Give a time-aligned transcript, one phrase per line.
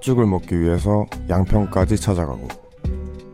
[0.00, 2.48] 팥죽을 먹기 위해서 양평까지 찾아가고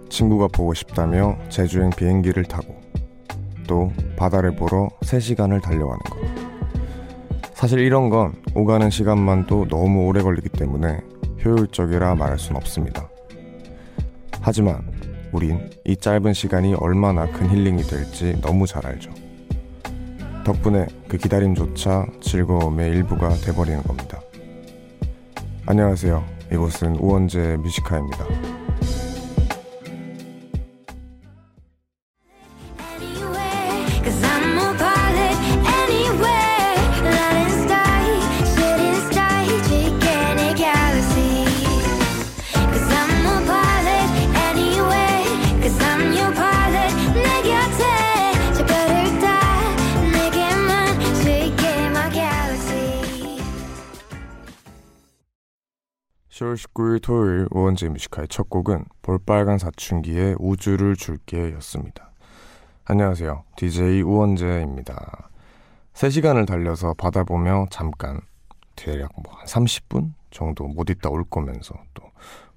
[0.08, 2.80] 친구가 보고 싶다며 제주행 비행기를 타고
[3.66, 6.19] 또 바다를 보러 3시간을 달려가는 것.
[7.54, 11.01] 사실 이런 건 오가는 시간만도 너무 오래 걸리기 때문에
[11.44, 13.08] 효율적이라 말할 순 없습니다.
[14.40, 14.92] 하지만
[15.33, 19.11] 우린 이 짧은 시간이 얼마나 큰 힐링이 될지 너무 잘 알죠.
[20.45, 24.20] 덕분에 그 기다림조차 즐거움의 일부가 돼버리는 겁니다.
[25.67, 26.36] 안녕하세요.
[26.52, 28.66] 이곳은 우원재 뮤지카입니다.
[56.57, 62.11] 10월 19일 토요일 우원재 Music High의 첫 곡은 볼빨간 사춘기의 우주를 줄게 였습니다.
[62.85, 63.45] 안녕하세요.
[63.57, 65.29] DJ 우원재입니다.
[65.95, 68.21] 3시간을 달려서 바다 보며 잠깐
[68.75, 72.07] 대략 뭐 한 30분 정도 못 있다 올 거면서 또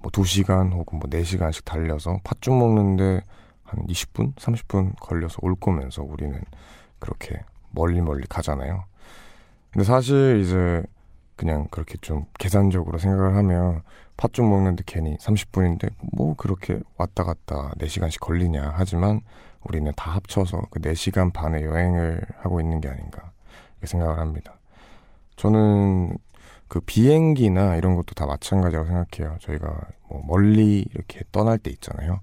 [0.02, 3.22] 뭐 2시간 혹은 뭐 4시간씩 달려서 팥죽 먹는데
[3.64, 6.42] 한 20분, 30분 걸려서 올 거면서 우리는
[7.00, 8.86] 그렇게 멀리 멀리 가잖아요.
[9.72, 10.84] 근데 사실 이제
[11.40, 13.82] 그냥 그렇게 좀 계산적으로 생각을 하면
[14.18, 19.22] 팥죽 먹는데 괜히 30분인데 뭐 그렇게 왔다 갔다 4시간씩 걸리냐 하지만
[19.62, 23.32] 우리는 다 합쳐서 그 4시간 반의 여행을 하고 있는 게 아닌가
[23.82, 24.60] 생각을 합니다.
[25.38, 26.18] 저는
[26.68, 29.38] 그 비행기나 이런 것도 다 마찬가지라고 생각해요.
[29.40, 32.20] 저희가 뭐 멀리 이렇게 떠날 때 있잖아요.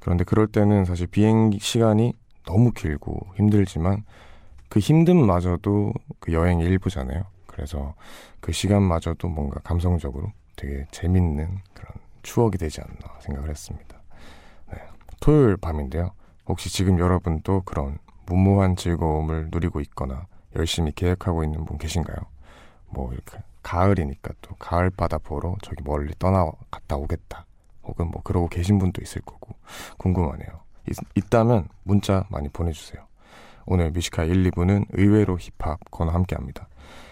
[0.00, 2.12] 그런데 그럴 때는 사실 비행기 시간이
[2.44, 4.04] 너무 길고 힘들지만
[4.68, 7.24] 그 힘듦마저도 그 여행의 일부잖아요.
[7.60, 7.94] 그래서
[8.40, 14.00] 그 시간마저도 뭔가 감성적으로 되게 재밌는 그런 추억이 되지 않나 생각을 했습니다.
[14.72, 14.78] 네.
[15.20, 16.12] 토요일 밤인데요.
[16.46, 20.26] 혹시 지금 여러분도 그런 무모한 즐거움을 누리고 있거나
[20.56, 22.16] 열심히 계획하고 있는 분 계신가요?
[22.88, 27.44] 뭐 이렇게 가을이니까 또 가을 바다 보러 저기 멀리 떠나 갔다 오겠다.
[27.82, 29.54] 혹은 뭐 그러고 계신 분도 있을 거고
[29.98, 30.48] 궁금하네요.
[30.88, 33.04] 있, 있다면 문자 많이 보내주세요.
[33.66, 36.68] 오늘 뮤지카 1, 2부는 의외로 힙합 코너 함께합니다.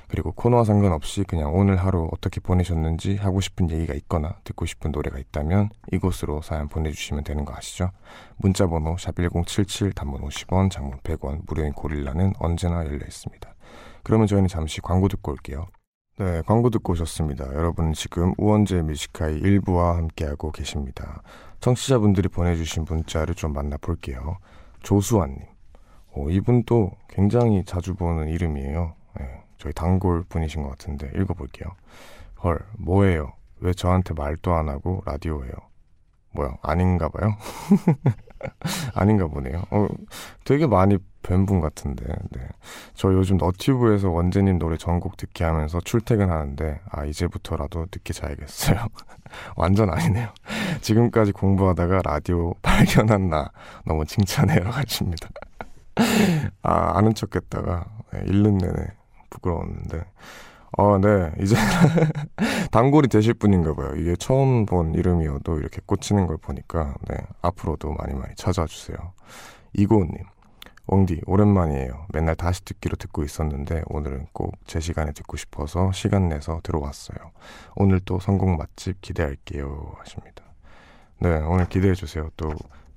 [0.08, 5.18] 그리고 코너와 상관없이 그냥 오늘 하루 어떻게 보내셨는지 하고 싶은 얘기가 있거나 듣고 싶은 노래가
[5.18, 7.90] 있다면 이곳으로 사연 보내주시면 되는 거 아시죠?
[8.38, 13.54] 문자번호 샵1077 단문 50원 장문 100원 무료인 고릴라는 언제나 열려 있습니다.
[14.02, 15.66] 그러면 저희는 잠시 광고 듣고 올게요.
[16.18, 17.54] 네, 광고 듣고 오셨습니다.
[17.54, 21.22] 여러분 지금 우원재 뮤지카의 일부와 함께하고 계십니다.
[21.60, 24.38] 청취자분들이 보내주신 문자를 좀 만나볼게요.
[24.82, 25.38] 조수환님.
[26.12, 28.94] 어, 이분도 굉장히 자주 보는 이름이에요.
[29.18, 31.68] 네, 저희 단골 분이신 것 같은데 읽어볼게요.
[32.42, 33.32] 헐, 뭐예요?
[33.60, 35.52] 왜 저한테 말도 안 하고 라디오해요?
[36.32, 37.36] 뭐야, 아닌가 봐요?
[38.94, 39.64] 아닌가 보네요.
[39.70, 39.88] 어,
[40.44, 42.40] 되게 많이 뵌 분 같은데, 네.
[42.94, 48.86] 저 요즘 너튜브에서 원재님 노래 전곡 듣게 하면서 출퇴근하는데, 아, 이제부터라도 늦게 자야겠어요.
[49.56, 50.28] 완전 아니네요.
[50.80, 53.50] 지금까지 공부하다가 라디오 발견한 나
[53.84, 54.70] 너무 칭찬해요.
[54.70, 55.28] 하십니다.
[56.62, 58.97] 아, 아는 척 했다가, 네, 읽는 내내
[59.30, 60.04] 부끄러웠는데,
[60.76, 61.32] 어, 네.
[61.40, 61.56] 이제
[62.70, 63.94] 단골이 되실 분인가 봐요.
[63.96, 67.16] 이게 처음 본 이름이어도 이렇게 꽂히는 걸 보니까, 네.
[67.42, 68.96] 앞으로도 많이 많이 찾아와 주세요.
[69.74, 70.18] 이고은님.
[70.90, 72.06] 웡디, 오랜만이에요.
[72.14, 77.18] 맨날 다시 듣기로 듣고 있었는데, 오늘은 꼭 제 시간에 듣고 싶어서 시간 내서 들어왔어요.
[77.76, 79.94] 오늘 또 성공 맛집 기대할게요.
[79.98, 80.44] 하십니다.
[81.20, 82.30] 네, 오늘 기대해 주세요.
[82.36, 82.52] 또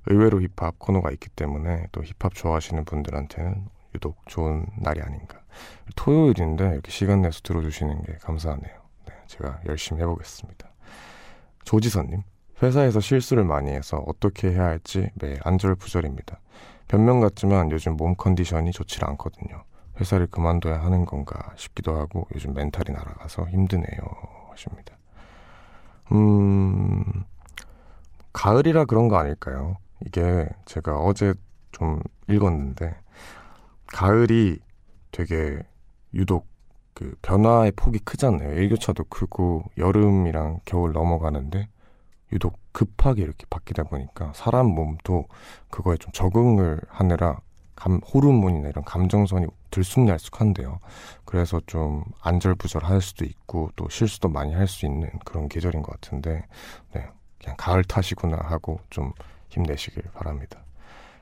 [0.06, 5.41] 의외로 힙합 코너가 있기 때문에 또 힙합 좋아하시는 분들한테는 유독 좋은 날이 아닌가.
[5.96, 8.74] 토요일인데 이렇게 시간 내서 들어주시는 게 감사하네요.
[9.08, 10.68] 네, 제가 열심히 해보겠습니다.
[11.64, 12.22] 조지선님,
[12.62, 16.40] 회사에서 실수를 많이 해서 어떻게 해야 할지 매일 안절부절입니다.
[16.88, 19.64] 변명 같지만 요즘 몸 컨디션이 좋지 않거든요.
[20.00, 24.00] 회사를 그만둬야 하는 건가 싶기도 하고 요즘 멘탈이 날아가서 힘드네요.
[24.50, 24.96] 하십니다.
[26.12, 27.24] 음,
[28.32, 29.76] 가을이라 그런 거 아닐까요?
[30.04, 31.34] 이게 제가 어제
[31.70, 32.94] 좀 읽었는데,
[33.86, 34.58] 가을이
[35.12, 35.60] 되게
[36.14, 36.46] 유독
[36.94, 38.52] 그 변화의 폭이 크잖아요.
[38.54, 41.68] 일교차도 크고 여름이랑 겨울 넘어가는데
[42.32, 45.26] 유독 급하게 이렇게 바뀌다 보니까 사람 몸도
[45.70, 47.40] 그거에 좀 적응을 하느라
[47.76, 50.78] 감, 호르몬이나 이런 감정선이 들쑥날쑥한데요.
[51.24, 56.46] 그래서 좀 안절부절할 수도 있고 또 실수도 많이 할 수 있는 그런 계절인 것 같은데
[56.94, 57.08] 네,
[57.40, 59.12] 그냥 가을 탓이구나 하고 좀
[59.48, 60.62] 힘내시길 바랍니다.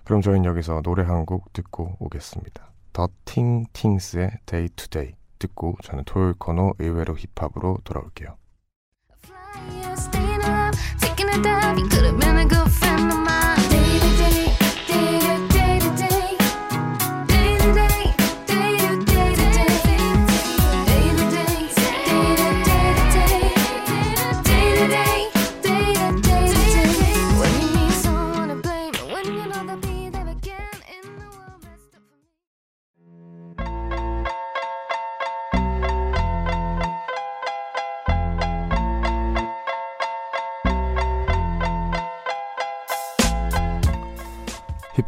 [0.05, 2.71] 그럼 저희는 여기서 노래 한 곡 듣고 오겠습니다.
[2.93, 8.37] 더팅팅스의 Day to Day 듣고 저는 토요일 코너 의외로 힙합으로 돌아올게요.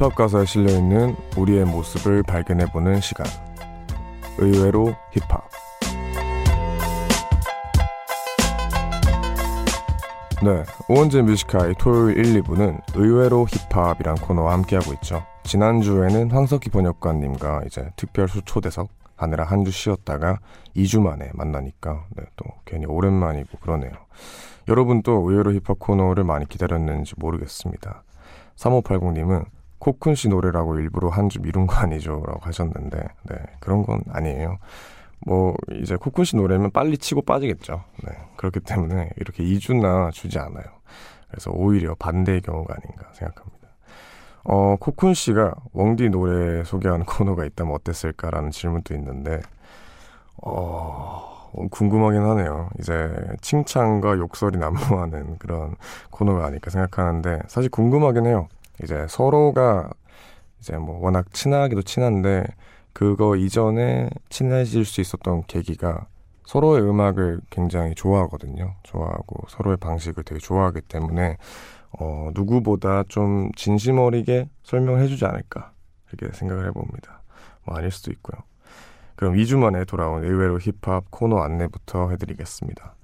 [0.03, 3.25] 힙합 가사에 실려 있는 우리의 모습을 발견해 보는 시간.
[4.37, 5.49] 의외로 힙합.
[10.43, 15.25] 네, 우원재 Music High의 토요일 1, 2부는 의외로 힙합이란 코너와 함께하고 있죠.
[15.45, 20.41] 지난주에는 황석희 번역가님과 이제 특별 초대석 하느라 한 주 쉬었다가
[20.75, 23.93] 2주 만에 만나니까 네, 또 괜히 오랜만이고 그러네요.
[24.67, 28.03] 여러분 또 의외로 힙합 코너를 많이 기다렸는지 모르겠습니다.
[28.57, 29.45] 3580님은
[29.82, 32.23] 코쿤 씨 노래라고 일부러 한 주 미룬 거 아니죠?
[32.26, 34.58] 라고 하셨는데, 네, 그런 건 아니에요.
[35.26, 37.82] 뭐, 이제 코쿤 씨 노래면 빨리 치고 빠지겠죠.
[38.05, 40.64] 네, 그렇기 때문에 이렇게 2주나 주지 않아요.
[41.31, 43.69] 그래서 오히려 반대의 경우가 아닌가 생각합니다.
[44.44, 49.40] 어, 코쿤 씨가 웡디 노래 소개하는 코너가 있다면 어땠을까라는 질문도 있는데,
[50.43, 52.70] 어, 궁금하긴 하네요.
[52.79, 55.76] 이제 칭찬과 욕설이 난무하는 그런
[56.11, 58.49] 코너가 아닐까 생각하는데, 사실 궁금하긴 해요.
[58.82, 59.90] 이제 서로가
[60.61, 62.44] 이제 뭐 워낙 친하기도 친한데
[62.93, 66.06] 그거 이전에 친해질 수 있었던 계기가
[66.46, 68.75] 서로의 음악을 굉장히 좋아하거든요.
[68.82, 71.38] 좋아하고 서로의 방식을 되게 좋아하기 때문에
[71.99, 75.73] 어, 누구보다 좀 진심 어리게 설명해 주지 않을까
[76.12, 77.23] 이렇게 생각을 해봅니다.
[77.64, 78.43] 뭐 아닐 수도 있고요.
[79.17, 82.94] 그럼 2주 만에 돌아온 의외로 힙합 코너 안내부터 해드리겠습니다.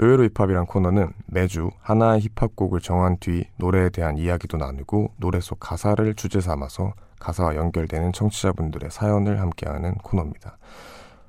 [0.00, 6.14] 의외로 힙합이란 코너는 매주 하나의 힙합곡을 정한 뒤 노래에 대한 이야기도 나누고 노래 속 가사를
[6.14, 10.56] 주제 삼아서 가사와 연결되는 청취자분들의 사연을 함께하는 코너입니다.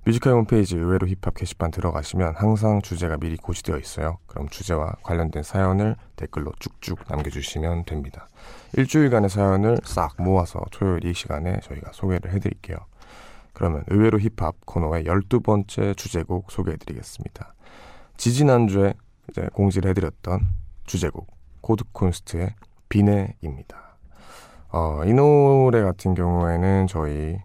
[0.06, 4.18] Music High 홈페이지 의외로 힙합 게시판 들어가시면 항상 주제가 미리 고지되어 있어요.
[4.28, 8.28] 그럼 주제와 관련된 사연을 댓글로 쭉쭉 남겨주시면 됩니다.
[8.78, 12.78] 일주일간의 사연을 싹 모아서 토요일 이 시간에 저희가 소개를 해드릴게요.
[13.54, 17.56] 그러면 의외로 힙합 코너의 12번째 주제곡 소개해드리겠습니다.
[18.20, 18.96] 지지난주에
[19.30, 20.42] 이제 공지를 해드렸던
[20.84, 21.26] 주제곡
[21.62, 22.54] 코드쿤스트의
[22.90, 23.98] 비네입니다.
[24.72, 27.38] 어, 이 노래 같은 경우에는 저희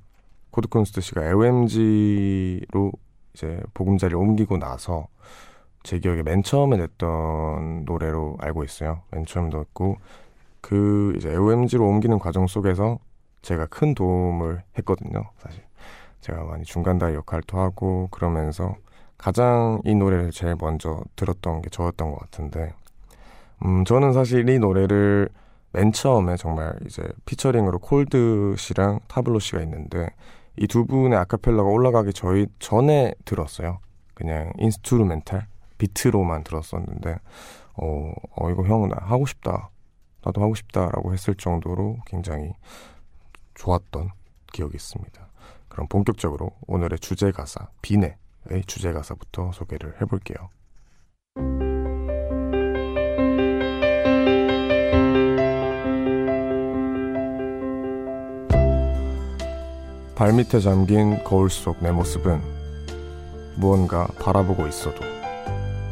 [0.51, 2.91] 코드쿤스트 씨가 AOMG로
[3.35, 5.07] 이제 보금자리를 옮기고 나서
[5.85, 9.03] 제 기억에 맨 처음에 냈던 노래로 알고 있어요.
[9.13, 9.99] 맨 처음 냈었고
[10.61, 12.99] 그 이제 AOMG로 옮기는 과정 속에서
[13.43, 15.31] 제가 큰 도움을 했거든요.
[15.39, 15.63] 사실
[16.21, 18.75] 제가 많이 중간 다리 역할도 하고 그러면서
[19.19, 22.73] 가장 이 노래를 제일 먼저 들었던 게 저였던 것 같은데
[23.65, 25.29] 음 저는 사실 이 노래를
[25.73, 30.09] 맨 처음에 정말 이제 피처링으로 콜드 씨랑 타블로 씨가 있는데
[30.57, 33.81] 이 두 분의 아카펠라가 올라가기 저희 전에 들었어요.
[34.15, 37.17] 그냥 instrumental 비트로만 들었었는데
[37.77, 39.71] 어, 어 이거 형 나 하고 싶다.
[40.25, 42.53] 나도 하고 싶다라고 했을 정도로 굉장히
[43.55, 44.11] 좋았던
[44.53, 45.29] 기억이 있습니다.
[45.69, 48.15] 그럼 본격적으로 오늘의 주제 가사 비네의
[48.67, 50.51] 주제 가사부터 소개를 해볼게요.
[60.15, 62.41] 발밑에 잠긴 거울 속 내 모습은
[63.57, 65.01] 무언가 바라보고 있어도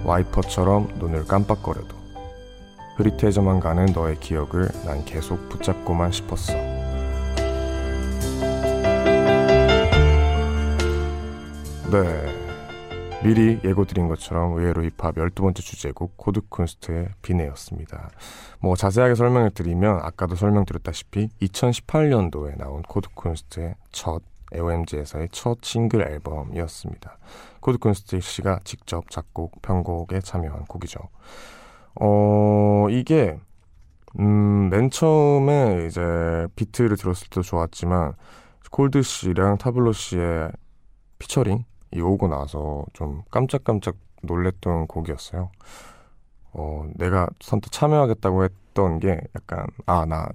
[0.05, 1.97] 와이퍼처럼 눈을 깜빡거려도
[2.97, 6.53] 흐릿해져만 가는 너의 기억을 난 계속 붙잡고만 싶었어.
[11.91, 12.42] 네.
[13.23, 18.11] 미리 예고드린 것처럼 의외로 힙합 12번째 주제곡 코드쿤스트의 비네였습니다.
[18.59, 27.17] 뭐 자세하게 설명을 드리면 아까도 설명드렸다시피 2018년도에 나온 코드쿤스트의 첫 AOMG에서의 첫 싱글 앨범이었습니다.
[27.61, 30.99] 코드쿤스트 씨가 직접 작곡, 편곡에 참여한 곡이죠.
[32.01, 33.39] 어, 이게
[34.19, 36.01] 음, 맨 처음에 이제
[36.57, 38.15] 비트를 들었을 때도 좋았지만
[38.73, 40.51] 콜드 씨랑 타블로 씨의
[41.19, 45.51] 피처링 이 오고 나서 좀 깜짝깜짝 놀랬던 곡이었어요.
[46.53, 50.29] 어, 내가 선뜻 참여하겠다고 했던 게 약간 아 나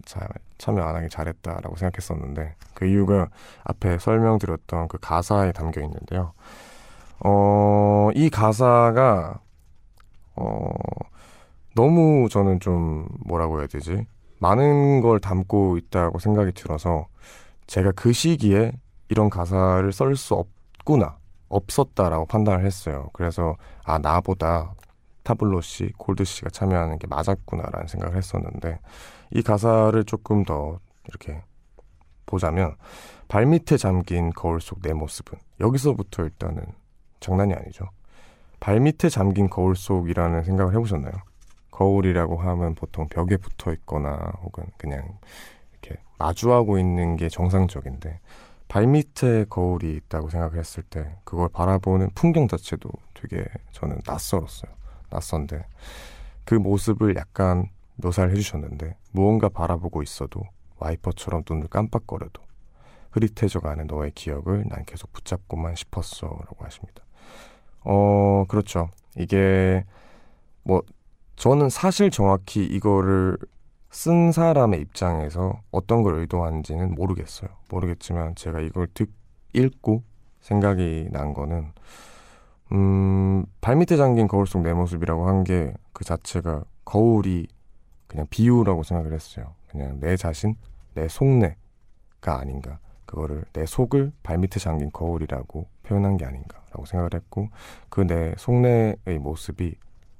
[0.57, 3.29] 참여 안 하기 잘했다라고 생각했었는데 그 이유가
[3.63, 6.33] 앞에 설명드렸던 그 가사에 담겨 있는데요.
[7.23, 9.39] 어, 이 가사가
[10.35, 10.73] 어,
[11.75, 14.05] 너무 저는 좀 뭐라고 해야 되지?
[14.39, 17.07] 많은 걸 담고 있다고 생각이 들어서
[17.67, 18.71] 제가 그 시기에
[19.09, 21.17] 이런 가사를 쓸 수 없구나.
[21.49, 23.09] 없었다라고 판단을 했어요.
[23.13, 24.73] 그래서 아 나보다
[25.23, 28.79] 타블로 씨, 콜드 씨가 참여하는 게 맞았구나라는 생각을 했었는데
[29.31, 31.41] 이 가사를 조금 더 이렇게
[32.25, 32.75] 보자면
[33.27, 36.63] 발밑에 잠긴 거울 속 내 모습은 여기서부터 일단은
[37.19, 37.89] 장난이 아니죠.
[38.59, 41.13] 발밑에 잠긴 거울 속이라는 생각을 해보셨나요?
[41.71, 45.17] 거울이라고 하면 보통 벽에 붙어 있거나 혹은 그냥
[45.73, 48.19] 이렇게 마주하고 있는 게 정상적인데
[48.67, 54.71] 발밑에 거울이 있다고 생각을 했을 때 그걸 바라보는 풍경 자체도 되게 저는 낯설었어요.
[55.09, 55.65] 낯선데
[56.43, 60.43] 그 모습을 약간 묘사를 해주셨는데 무언가 바라보고 있어도
[60.79, 62.41] 와이퍼처럼 눈을 깜빡거려도
[63.11, 67.03] 흐릿해져가는 너의 기억을 난 계속 붙잡고만 싶었어 라고 하십니다.
[67.81, 68.89] 어 그렇죠.
[69.17, 69.85] 이게
[70.63, 70.83] 뭐
[71.37, 73.37] 저는 사실 정확히 이거를
[73.97, 77.49] 쓴 사람의 입장에서 어떤 걸 의도하는지는 모르겠어요.
[77.71, 79.09] 모르겠지만 제가 이걸 듣
[79.53, 80.03] 읽고
[80.39, 81.71] 생각이 난 거는
[82.73, 87.47] 음, 발밑에 잠긴 거울 속 내 모습이라고 한 게 그 자체가 거울이
[88.05, 89.55] 그냥 비유라고 생각을 했어요.
[89.67, 90.53] 그냥 내 자신,
[90.93, 91.55] 내 속내가
[92.39, 92.77] 아닌가.
[93.07, 97.49] 그거를 내 속을 발밑에 잠긴 거울이라고 표현한 게 아닌가라고 생각을 했고
[97.89, 99.73] 그 내 속내의 모습이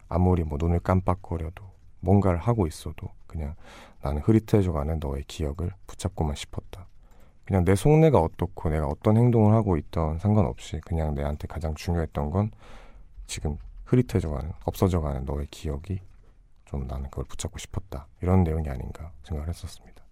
[0.10, 3.56] 아무리 뭐 눈을 깜빡거려도 뭔가를 하고 있어도 그냥
[4.02, 6.88] 나는 흐릿해져가는 너의 기억을 붙잡고만 싶었다.
[7.46, 12.52] 그냥 내 속내가 어떻고 내가 어떤 행동을 하고 있던 상관없이 그냥 내한테 가장 중요했던 건
[13.26, 16.00] 지금 흐릿해져가는 없어져가는 너의 기억이
[16.66, 18.08] 좀 나는 그걸 붙잡고 싶었다.
[18.22, 20.04] 이런 내용이 아닌가 생각을 했었습니다.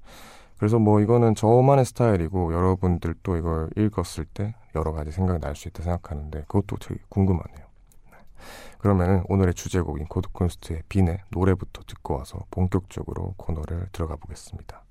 [0.57, 5.83] 그래서 뭐 이거는 저만의 스타일이고 여러분들도 이걸 읽었을 때 여러 가지 생각이 날 수 있다
[5.83, 7.65] 생각하는데 그것도 되게 궁금하네요.
[8.85, 8.89] 네.
[8.89, 14.83] 그러면은 오늘의 주제곡인 고드콘스트의 빈의 노래부터 듣고 와서 본격적으로 코너를 들어가 보겠습니다.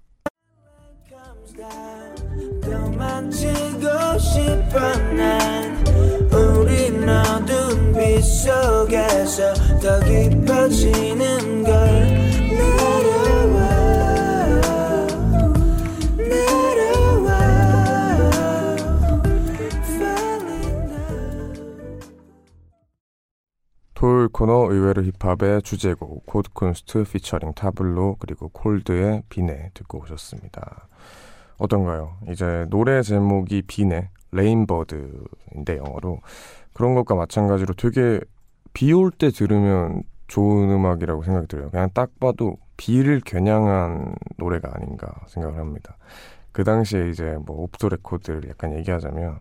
[24.05, 30.89] 토요일 코너 의외로 힙합의 주제곡 코드쿤스트 피처링 타블로 그리고 콜드의 비네 듣고 오셨습니다.
[31.57, 32.19] 어떤가요?
[32.31, 36.21] 이제 노래 제목이 비네 Rain Bird인데 영어로
[36.75, 38.21] 그런 것과 마찬가지로 되게
[38.75, 41.71] 비 올 때 들으면 좋은 음악이라고 생각이 들어요.
[41.71, 45.97] 그냥 딱 봐도 비를 겨냥한 노래가 아닌가 생각을 합니다.
[46.53, 49.39] 그 당시에 이제 뭐 off the record를 약간 얘기하자면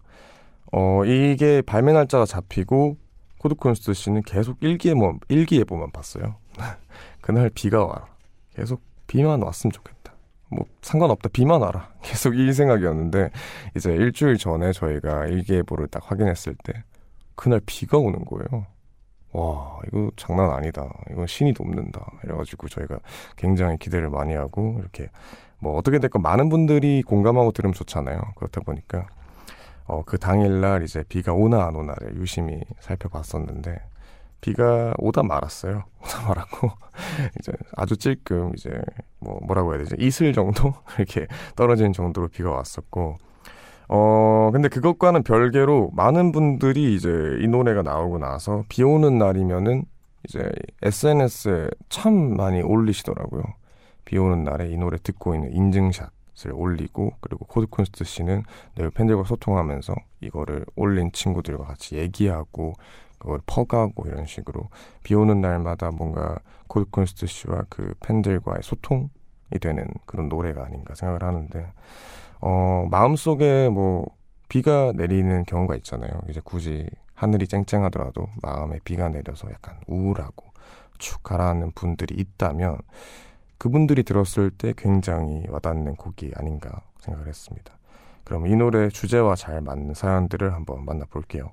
[0.71, 3.02] 어 이게 발매 날짜가 잡히고
[3.43, 6.35] 코드쿤스트 씨는 계속 일기예보, 일기예보만 봤어요.
[7.21, 8.05] 그날 비가 와라.
[8.55, 10.13] 계속 비만 왔으면 좋겠다.
[10.49, 11.29] 뭐 상관없다.
[11.33, 11.91] 비만 와라.
[12.01, 13.31] 계속 이 생각이었는데
[13.75, 16.83] 이제 일주일 전에 저희가 일기예보를 딱 확인했을 때
[17.35, 18.65] 그날 비가 오는 거예요.
[19.33, 20.87] 와 이거 장난 아니다.
[21.11, 22.05] 이건 신이 돕는다.
[22.23, 22.99] 이래가지고 저희가
[23.35, 25.09] 굉장히 기대를 많이 하고 이렇게
[25.59, 28.21] 뭐 어떻게 될까 많은 분들이 공감하고 들으면 좋잖아요.
[28.35, 29.07] 그렇다 보니까
[29.85, 33.81] 어, 그 당일날 이제 비가 오나 안 오나를 유심히 살펴봤었는데
[34.41, 35.83] 비가 오다 말았어요.
[36.03, 36.69] 오다 말았고
[37.39, 38.69] 이제 아주 찔끔 이제
[39.19, 43.17] 뭐 뭐라고 해야 되지 이슬 정도 이렇게 떨어지는 정도로 비가 왔었고
[43.89, 47.09] 어 근데 그것과는 별개로 많은 분들이 이제
[47.41, 49.85] 이 노래가 나오고 나서 비 오는 날이면은
[50.27, 50.49] 이제
[50.81, 53.43] SNS에 참 많이 올리시더라고요.
[54.05, 56.09] 비 오는 날에 이 노래 듣고 있는 인증샷
[56.45, 58.43] 을 올리고 그리고 코드쿤스트 씨는
[58.75, 62.73] 늘 팬들과 소통하면서 이거를 올린 친구들과 같이 얘기하고
[63.19, 64.69] 그걸 퍼가고 이런 식으로
[65.03, 69.09] 비 오는 날마다 뭔가 코드쿤스트 씨와 그 팬들과의 소통이
[69.61, 71.71] 되는 그런 노래가 아닌가 생각을 하는데
[72.41, 74.05] 어 마음속에 뭐
[74.49, 76.11] 비가 내리는 경우가 있잖아요.
[76.29, 80.51] 이제 굳이 하늘이 쨍쨍하더라도 마음에 비가 내려서 약간 우울하고
[80.97, 82.79] 축 가라앉는 분들이 있다면
[83.63, 87.79] 그분들이 들었을 때 굉장히 와닿는 곡이 아닌가 생각을 했습니다.
[88.25, 91.49] 그럼 이 노래 주제와 잘 맞는 사연들을 한번 만나볼게요.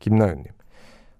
[0.00, 0.46] 김나연님,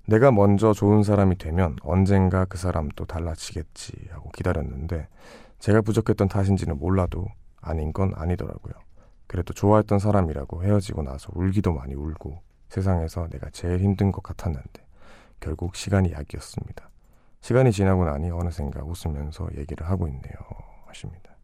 [0.08, 5.06] 내가 먼저 좋은 사람이 되면 언젠가 그 사람도 달라지겠지 하고 기다렸는데
[5.60, 7.28] 제가 부족했던 탓인지는 몰라도
[7.60, 8.74] 아닌 건 아니더라고요.
[9.28, 14.84] 그래도 좋아했던 사람이라고 헤어지고 나서 울기도 많이 울고 세상에서 내가 제일 힘든 것 같았는데
[15.38, 16.90] 결국 시간이 약이었습니다.
[17.46, 20.34] 시간이 지나고 나니 어느샌가 웃으면서 얘기를 하고 있네요.
[20.86, 21.36] 하십니다.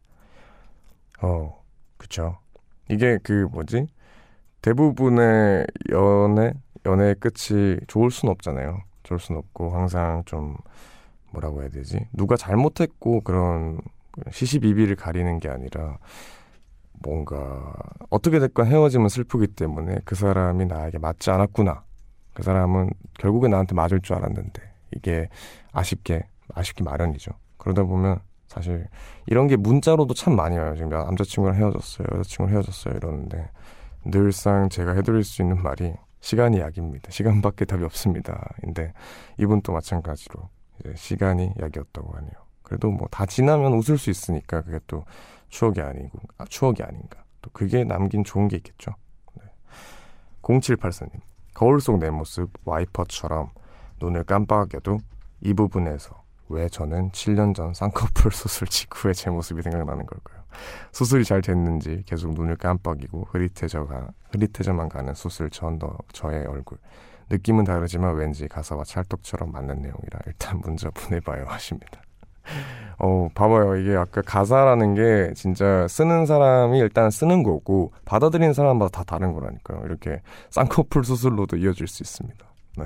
[1.21, 1.63] 어,
[1.95, 2.39] 그쵸.
[2.89, 3.87] 이게 그 뭐지?
[4.61, 6.53] 대부분의 연애,
[6.85, 8.81] 연애의 끝이 좋을 순 없잖아요.
[9.03, 10.57] 좋을 순 없고 항상 좀
[11.31, 12.05] 뭐라고 해야 되지?
[12.11, 13.79] 누가 잘못했고 그런
[14.29, 15.99] 시시비비를 가리는 게 아니라
[17.01, 17.73] 뭔가
[18.09, 21.85] 어떻게 됐건 헤어지면 슬프기 때문에 그 사람이 나에게 맞지 않았구나.
[22.33, 25.29] 그 사람은 결국에 나한테 맞을 줄 알았는데 이게
[25.71, 26.23] 아쉽게
[26.53, 27.31] 아쉽기 마련이죠.
[27.57, 28.87] 그러다 보면 사실
[29.25, 30.75] 이런 게 문자로도 참 많이 와요.
[30.75, 33.49] 지금 남자친구랑 헤어졌어요, 여자친구랑 헤어졌어요 이러는데
[34.05, 37.09] 늘상 제가 해드릴 수 있는 말이 시간이 약입니다.
[37.11, 38.53] 시간밖에 답이 없습니다.
[38.61, 38.93] 근데
[39.39, 42.31] 이분도 마찬가지로 이제 시간이 약이었다고 하네요.
[42.63, 45.03] 그래도 뭐 다 지나면 웃을 수 있으니까 그게 또
[45.49, 47.23] 추억이 아니고 아, 추억이 아닌가.
[47.41, 48.91] 또 그게 남긴 좋은 게 있겠죠.
[49.35, 49.43] 네.
[50.41, 51.11] 0784님
[51.53, 53.49] 거울 속 내 모습 와이퍼처럼
[53.99, 54.99] 눈을 깜빡여도
[55.41, 60.43] 이 부분에서 왜 저는 7년 전 쌍꺼풀 수술 직후에 제 모습이 생각나는 걸까요?
[60.91, 66.77] 수술이 잘 됐는지 계속 눈을 깜빡이고 흐릿해져가 흐릿해져만 가는 수술 전 더 저의 얼굴
[67.29, 72.01] 느낌은 다르지만 왠지 가사와 찰떡처럼 맞는 내용이라 일단 문자 보내봐요 하십니다.
[72.99, 73.77] 어, 봐봐요.
[73.77, 79.81] 이게 아까 가사라는 게 진짜 쓰는 사람이 일단 쓰는 거고 받아들이는 사람마다 다 다른 거라니까요.
[79.85, 80.21] 이렇게
[80.51, 82.45] 쌍꺼풀 수술로도 이어질 수 있습니다.
[82.77, 82.85] 네.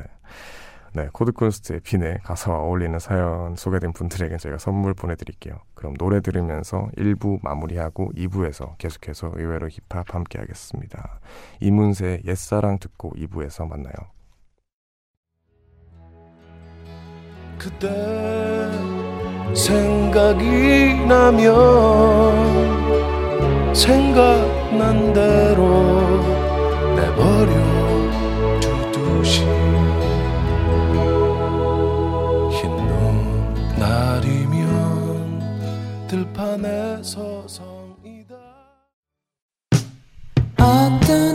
[0.93, 5.55] 네, 코드콘스트의 빈의 가사와 어울리는 사연 소개된 분들에게 제가 선물 보내드릴게요.
[5.73, 11.19] 그럼 노래 들으면서 1부 마무리하고 2부에서 계속해서 의외로 힙합 함께 하겠습니다.
[11.59, 13.93] 이문세의 옛사랑 듣고 2부에서 만나요.
[17.59, 17.87] 그때
[19.55, 22.67] 생각이 나면
[23.73, 26.06] 생각난 대로
[37.07, 38.35] 서성이다.
[40.59, 41.26] 어떤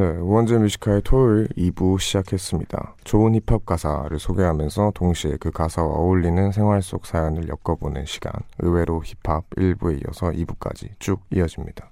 [0.00, 2.94] 네, 우원재 Music High 토요일 2부 시작했습니다.
[3.04, 8.32] 좋은 힙합 가사를 소개하면서 동시에 그 가사와 어울리는 생활 속 사연을 엮어보는 시간.
[8.60, 11.90] 의외로 힙합 1부에 이어서 2부까지 쭉 이어집니다.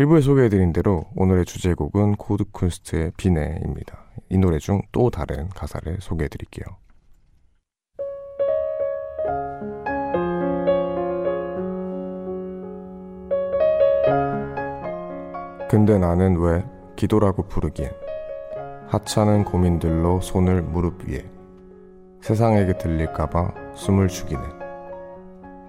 [0.00, 3.98] 1부에 소개해드린 대로 오늘의 주제곡은 코드쿤스트의 비네입니다.
[4.30, 6.66] 이 노래 중 또 다른 가사를 소개해드릴게요.
[15.70, 16.64] 근데 나는 왜
[16.98, 17.92] 기도라고 부르기엔
[18.88, 21.24] 하찮은 고민들로 손을 무릎 위에
[22.22, 24.42] 세상에게 들릴까봐 숨을 죽이네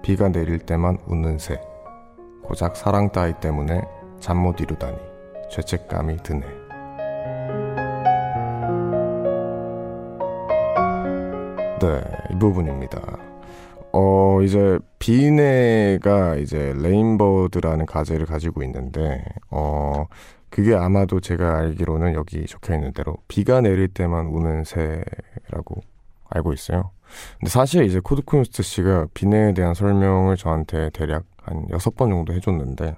[0.02, 1.60] 비가 내릴 때만 우는 새
[2.42, 3.80] 고작 사랑 따위 때문에
[4.18, 4.98] 잠 못 이루다니
[5.50, 6.46] 죄책감이 드네
[11.80, 13.00] 네, 이 부분입니다.
[13.92, 20.04] 어, 이제 비네가 이제 Rain Bird라는 가제를 가지고 있는데 어,
[20.50, 25.80] 그게 아마도 제가 알기로는 여기 적혀 있는 대로 비가 내릴 때만 우는 새라고
[26.28, 26.90] 알고 있어요.
[27.38, 32.96] 근데 사실 이제 코드쿤스트 씨가 비네에 대한 설명을 저한테 대략 한 여섯 번 정도 해줬는데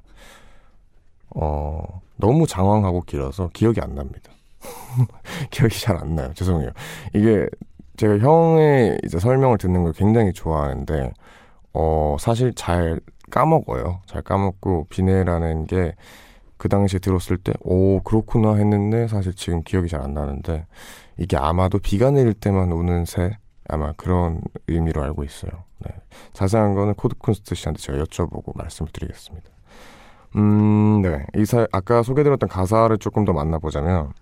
[1.35, 4.33] 어, 너무 장황하고 길어서 기억이 안 납니다.
[5.51, 6.33] 기억이 잘 안 나요.
[6.35, 6.71] 죄송해요.
[7.15, 7.47] 이게
[7.97, 11.13] 제가 형의 이제 설명을 듣는 걸 굉장히 좋아하는데,
[11.75, 14.01] 어, 사실 잘 까먹어요.
[14.07, 15.95] 잘 까먹고, 비네라는 게
[16.63, 20.65] 그 당시에 들었을 때, 오, 그렇구나 했는데, 사실 지금 기억이 잘 안 나는데,
[21.19, 23.37] 이게 아마도 비가 내릴 때만 우는 새,
[23.69, 25.51] 아마 그런 의미로 알고 있어요.
[25.81, 25.91] 네.
[26.35, 29.49] 자세한 거는 코드쿤스트 씨한테 제가 여쭤보고 말씀을 드리겠습니다.
[30.37, 31.27] 음, 네.
[31.35, 34.13] 이 사, 아까 소개드렸던 가사를 조금 더 만나보자면,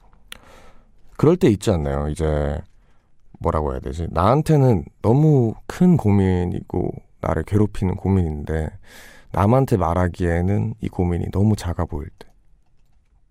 [1.18, 2.08] 그럴 때 있지 않나요?
[2.08, 2.58] 이제,
[3.40, 4.06] 뭐라고 해야 되지?
[4.12, 8.70] 나한테는 너무 큰 고민이고 나를 괴롭히는 고민인데
[9.32, 12.29] 남한테 말하기에는 이 고민이 너무 작아 보일 때.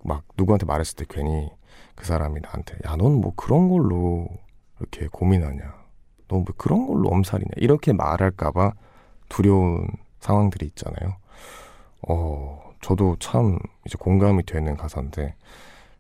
[0.04, 1.50] 막 누구한테 말했을 때 괜히
[1.96, 4.28] 그 사람이 나한테 야, 넌 뭐 그런 걸로
[4.80, 5.80] 이렇게 고민하냐.
[6.30, 7.50] 너 뭐 그런 걸로 엄살이냐.
[7.58, 8.74] 이렇게 말할까봐
[9.30, 9.88] 두려운
[10.20, 11.16] 상황들이 있잖아요.
[12.08, 15.36] 어, 저도 참 이제 공감이 되는 가사인데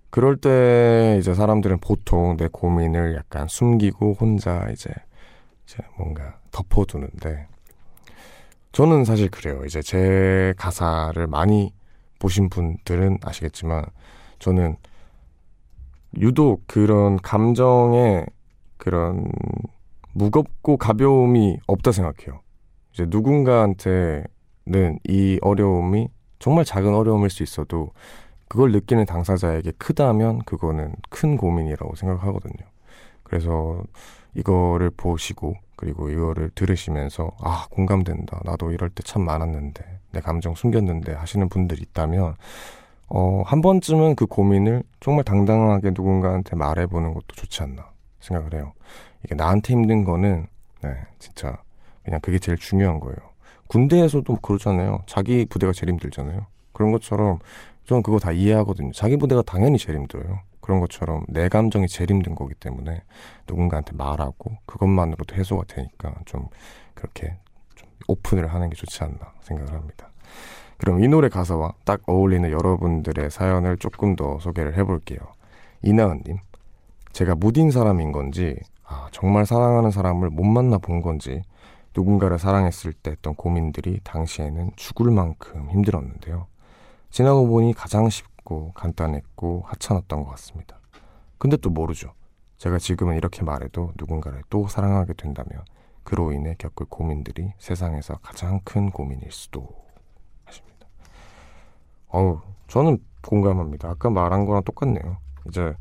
[0.09, 4.91] 그럴 때 이제 사람들은 보통 내 고민을 약간 숨기고 혼자 이제,
[5.65, 7.47] 이제 뭔가 덮어두는데
[8.71, 9.63] 저는 사실 그래요.
[9.65, 11.73] 이제 제 가사를 많이
[12.19, 13.85] 보신 분들은 아시겠지만
[14.39, 14.77] 저는
[16.17, 18.25] 유독 그런 감정에
[18.77, 19.31] 그런
[20.13, 22.41] 무겁고 가벼움이 없다 생각해요.
[22.93, 27.91] 이제 누군가한테는 이 어려움이 정말 작은 어려움일 수 있어도
[28.47, 32.67] 그걸 느끼는 당사자에게 크다면 그거는 큰 고민이라고 생각하거든요.
[33.23, 33.83] 그래서
[34.35, 41.13] 이거를 보시고 그리고 이거를 들으시면서 아 공감된다 나도 이럴 때 참 많았는데 내 감정 숨겼는데
[41.13, 42.35] 하시는 분들이 있다면
[43.07, 48.73] 어, 한 번쯤은 그 고민을 정말 당당하게 누군가한테 말해보는 것도 좋지 않나 생각을 해요.
[49.23, 50.47] 이게 나한테 힘든 거는
[50.81, 51.57] 네 진짜
[52.03, 53.17] 그냥 그게 제일 중요한 거예요.
[53.67, 55.03] 군대에서도 그러잖아요.
[55.05, 56.45] 자기 부대가 제일 힘들잖아요.
[56.73, 57.39] 그런 것처럼
[57.85, 58.91] 저는 그거 다 이해하거든요.
[58.93, 60.39] 자기 부대가 당연히 제일 힘들어요.
[60.61, 63.01] 그런 것처럼 내 감정이 제일 힘든 거기 때문에
[63.47, 66.47] 누군가한테 말하고 그것만으로도 해소가 되니까 좀
[66.93, 67.48] 그렇게 좀
[68.07, 70.09] 오픈을 하는 게 좋지 않나 생각을 합니다.
[70.77, 75.19] 그럼 이 노래 가사와 딱 어울리는 여러분들의 사연을 조금 더 소개를 해볼게요.
[75.81, 76.37] 이나은님,
[77.11, 81.41] 제가 무딘 사람인 건지, 아, 정말 사랑하는 사람을 못 만나 본 건지,
[81.95, 86.47] 누군가를 사랑했을 때 했던 고민들이 당시에는 죽을 만큼 힘들었는데요.
[87.09, 90.79] 지나고 보니 가장 쉽고 간단했고 하찮았던 것 같습니다.
[91.37, 92.13] 근데 또 모르죠.
[92.57, 95.63] 제가 지금은 이렇게 말해도 누군가를 또 사랑하게 된다면
[96.09, 99.67] 그로 인해 겪을 고민들이 세상에서 가장 큰 고민일 수도
[100.43, 100.87] 하십니다.
[102.07, 103.89] 어우, 저는 공감합니다.
[103.89, 105.17] 아까 말한 거랑 똑같네요.
[105.47, 105.75] 이제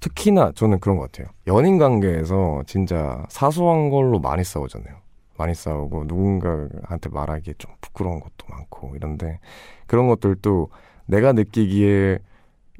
[0.00, 1.32] 특히나 저는 그런 것 같아요.
[1.46, 4.94] 연인 관계에서 진짜 사소한 걸로 많이 싸우잖아요.
[5.38, 9.40] 많이 싸우고 누군가한테 말하기에 좀 부끄러운 것도 많고 이런데
[9.86, 10.68] 그런 것들도
[11.06, 12.18] 내가 느끼기에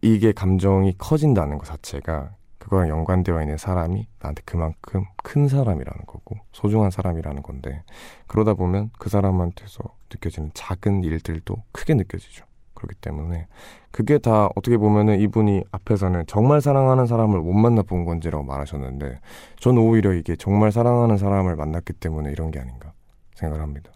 [0.02, 6.90] 이게 감정이 커진다는 것 자체가 그거랑 연관되어 있는 사람이 나한테 그만큼 큰 사람이라는 거고 소중한
[6.90, 7.82] 사람이라는 건데
[8.28, 12.44] 그러다 보면 그 사람한테서 느껴지는 작은 일들도 크게 느껴지죠.
[12.74, 13.46] 그렇기 때문에
[13.90, 19.20] 그게 다 어떻게 보면은 이분이 앞에서는 정말 사랑하는 사람을 못 만나 본 건지라고 말하셨는데
[19.58, 22.92] 저는 오히려 이게 정말 사랑하는 사람을 만났기 때문에 이런 게 아닌가
[23.34, 23.90] 생각을 합니다.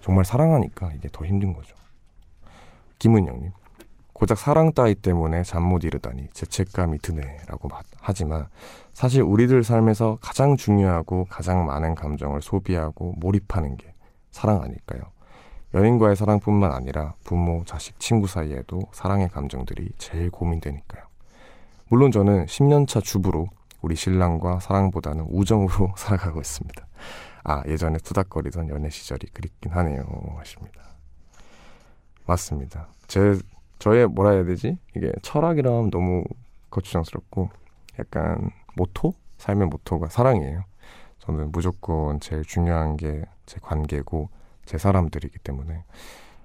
[0.00, 1.76] 정말 사랑하니까 이게 더 힘든 거죠.
[2.98, 3.52] 김은영님.
[4.16, 8.46] 고작 사랑 따위 때문에 잠 못 이루다니 죄책감이 드네라고 마- 하지만
[8.94, 13.92] 사실 우리들 삶에서 가장 중요하고 가장 많은 감정을 소비하고 몰입하는 게
[14.30, 15.02] 사랑 아닐까요?
[15.74, 21.02] 연인과의 사랑뿐만 아니라 부모, 자식, 친구 사이에도 사랑의 감정들이 제일 고민되니까요.
[21.88, 23.48] 물론 저는 10년차 주부로
[23.82, 26.86] 우리 신랑과 사랑보다는 우정으로 살아가고 있습니다.
[27.44, 30.04] 아, 예전에 투닥거리던 연애 시절이 그립긴 하네요.
[30.38, 30.80] 하십니다.
[32.24, 32.88] 맞습니다.
[33.06, 33.34] 제,
[33.78, 34.78] 저의 뭐라 해야 되지?
[34.96, 36.24] 이게 철학이라면 너무
[36.70, 37.50] 거추장스럽고
[37.98, 39.14] 약간 모토?
[39.38, 40.64] 삶의 모토가 사랑이에요.
[41.18, 44.28] 저는 무조건 제일 중요한 게 제 관계고
[44.66, 45.84] 제 사람들이기 때문에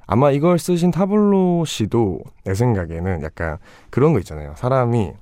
[0.06, 3.58] 아마 이걸 쓰신 타블로 씨도 내 생각에는 약간
[3.89, 4.54] 그런 거 있잖아요.
[4.56, 5.13] 사람이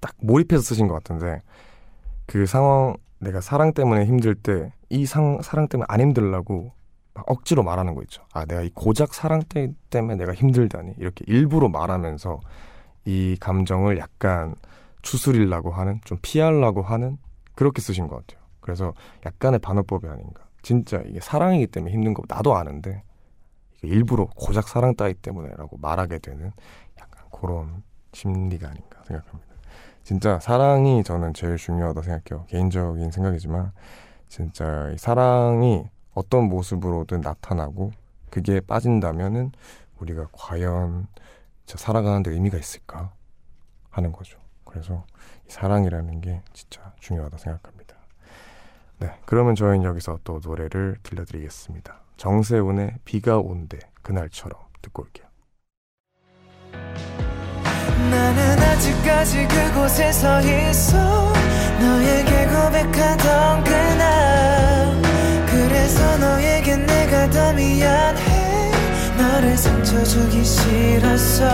[0.00, 1.40] 딱 몰입해서 쓰신 것 같은데
[2.26, 6.74] 그 상황 내가 사랑 때문에 힘들 때이 사랑 때문에 안 힘들라고 막
[7.14, 8.22] 억지로 말하는 거 있죠.
[8.32, 12.40] 아 내가 이 고작 사랑 때- 때문에 내가 힘들다니 이렇게 일부러 말하면서
[13.04, 14.54] 이 감정을 약간
[15.02, 17.18] 추스리려고 하는 좀 피하려고 하는
[17.54, 18.42] 그렇게 쓰신 것 같아요.
[18.60, 18.94] 그래서
[19.26, 20.44] 약간의 반어법이 아닌가.
[20.62, 23.02] 진짜 이게 사랑이기 때문에 힘든 거 나도 아는데
[23.82, 26.52] 일부러 고작 사랑 따위 때문에라고 말하게 되는
[27.00, 29.52] 약간 그런 심리가 아닌가 생각합니다.
[30.04, 32.46] 진짜 사랑이 저는 제일 중요하다 생각해요.
[32.46, 33.72] 개인적인 생각이지만
[34.28, 37.92] 진짜 이 사랑이 어떤 모습으로든 나타나고
[38.30, 39.52] 그게 빠진다면은
[39.98, 41.06] 우리가 과연
[41.66, 43.12] 살아가는 데 의미가 있을까
[43.90, 44.38] 하는 거죠.
[44.64, 45.04] 그래서
[45.46, 47.96] 이 사랑이라는 게 진짜 중요하다 생각합니다.
[48.98, 52.00] 네, 그러면 저희는 여기서 또 노래를 들려드리겠습니다.
[52.16, 55.26] 정세훈의 비가 온대 그날처럼 듣고 올게요.
[58.10, 61.32] 나는 아직까지 그곳에 서 있어
[61.80, 65.01] 너에게 고백하던 그날
[65.82, 68.70] 그래서 너에게 내가 더 미안해
[69.18, 71.44] 너를 상처 주기 싫었어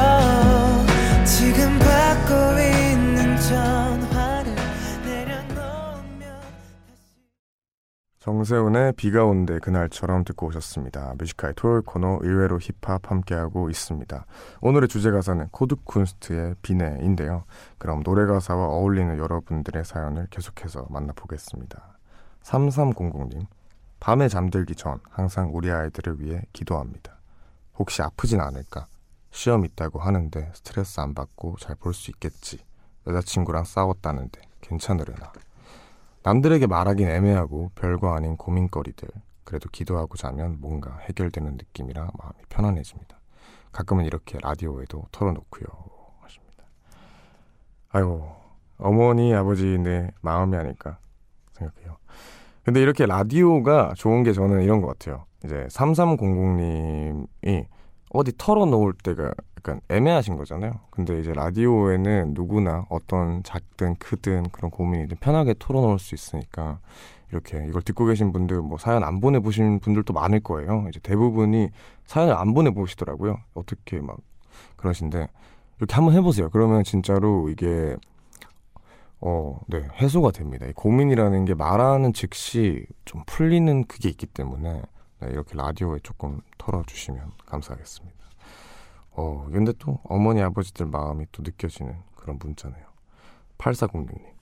[1.24, 4.54] 지금 받고 있는 전화를
[5.02, 6.42] 내려놓으면
[8.18, 11.14] 정세운의 비가 온대 그날처럼 듣고 오셨습니다.
[11.18, 14.26] Music High 토요일 코너 의외로 힙합 함께하고 있습니다.
[14.60, 17.44] 오늘의 주제 가사는 코드쿤스트의 비네인데요.
[17.78, 21.96] 그럼 노래 가사와 어울리는 여러분들의 사연을 계속해서 만나보겠습니다.
[22.42, 23.46] 3300님
[24.00, 27.18] 밤에 잠들기 전 항상 우리 아이들을 위해 기도합니다.
[27.78, 28.86] 혹시 아프진 않을까?
[29.30, 32.58] 시험 있다고 하는데 스트레스 안 받고 잘 볼 수 있겠지.
[33.06, 35.32] 여자친구랑 싸웠다는데 괜찮으려나?
[36.22, 39.08] 남들에게 말하긴 애매하고 별거 아닌 고민거리들.
[39.44, 43.18] 그래도 기도하고 자면 뭔가 해결되는 느낌이라 마음이 편안해집니다.
[43.72, 45.64] 가끔은 이렇게 라디오에도 털어놓고요.
[46.20, 46.64] 하십니다.
[47.90, 48.34] 아이고,
[48.78, 50.98] 어머니, 아버지의 마음이 아닐까
[51.52, 51.97] 생각해요.
[52.68, 55.24] 근데 이렇게 라디오가 좋은 게 저는 이런 것 같아요.
[55.42, 57.64] 이제 3300님이
[58.10, 60.72] 어디 털어놓을 때가 약간 애매하신 거잖아요.
[60.90, 66.78] 근데 이제 라디오에는 누구나 어떤 작든 크든 그런 고민이든 편하게 털어놓을 수 있으니까
[67.32, 70.84] 이렇게 이걸 듣고 계신 분들 뭐 사연 안 보내보신 분들도 많을 거예요.
[70.90, 71.70] 이제 대부분이
[72.04, 73.38] 사연을 안 보내보시더라고요.
[73.54, 74.18] 어떻게 막
[74.76, 75.26] 그러신데
[75.78, 76.50] 이렇게 한번 해보세요.
[76.50, 77.96] 그러면 진짜로 이게
[79.20, 80.66] 어, 네, 해소가 됩니다.
[80.66, 84.82] 이 고민이라는 게 말하는 즉시 좀 풀리는 그게 있기 때문에
[85.20, 88.16] 네, 이렇게 라디오에 조금 털어주시면 감사하겠습니다.
[89.12, 92.86] 어, 근데 또 어머니 아버지들 마음이 또 느껴지는 그런 문자네요.
[93.58, 94.38] 8406님.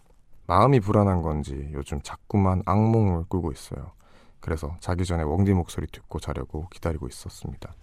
[0.47, 3.93] 마음이 불안한 건지 요즘 자꾸만 악몽을 꾸고 있어요.
[4.41, 7.75] 그래서 자기 전에 웡디 목소리 듣고 자려고 기다리고 있었습니다.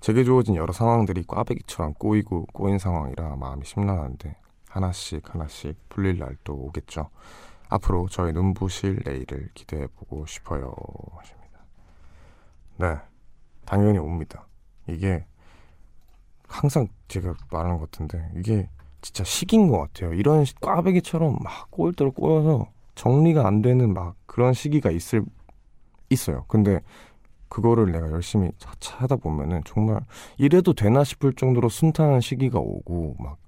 [0.00, 4.36] 제게 주어진 여러 상황들이 꽈배기처럼 꼬이고 꼬인 상황이라 마음이 심란한데
[4.72, 7.08] 하나씩 하나씩 풀릴 날도 오겠죠.
[7.68, 10.74] 앞으로 저의 눈부실 내일을 기대해 보고 싶어요.
[11.16, 11.58] 하십니다.
[12.78, 12.96] 네,
[13.64, 14.46] 당연히 옵니다.
[14.88, 15.24] 이게
[16.48, 18.68] 항상 제가 말하는 것 같은데 이게
[19.00, 20.12] 진짜 시기인 것 같아요.
[20.14, 25.24] 이런 시- 꽈배기처럼 막 꼬일 대로 꼬여서 정리가 안 되는 막 그런 시기가 있을
[26.10, 26.44] 있어요.
[26.48, 26.80] 근데
[27.48, 30.00] 그거를 내가 열심히 차차 하다 보면은 정말
[30.38, 33.38] 이래도 되나 싶을 정도로 순탄한 시기가 오고 막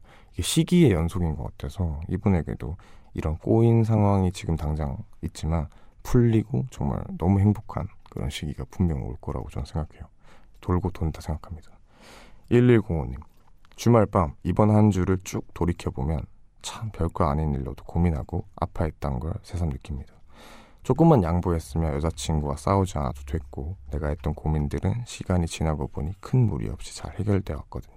[0.43, 2.77] 시기의 연속인 것 같아서 이분에게도
[3.15, 5.69] 이런 꼬인 상황이 지금 당장 있지만
[6.03, 10.05] 풀리고 정말 너무 행복한 그런 시기가 분명 올 거라고 저는 생각해요.
[10.61, 11.71] 돌고 돈다 생각합니다.
[12.51, 13.21] 1105님
[13.77, 16.21] 주말 밤 이번 한 주를 쭉 돌이켜보면
[16.63, 20.15] 참 별거 아닌 일로도 고민하고 아파했던 걸 새삼 느낍니다.
[20.83, 26.95] 조금만 양보했으면 여자친구와 싸우지 않아도 됐고 내가 했던 고민들은 시간이 지나고 보니 큰 무리 없이
[26.95, 27.97] 잘 해결되었거든요.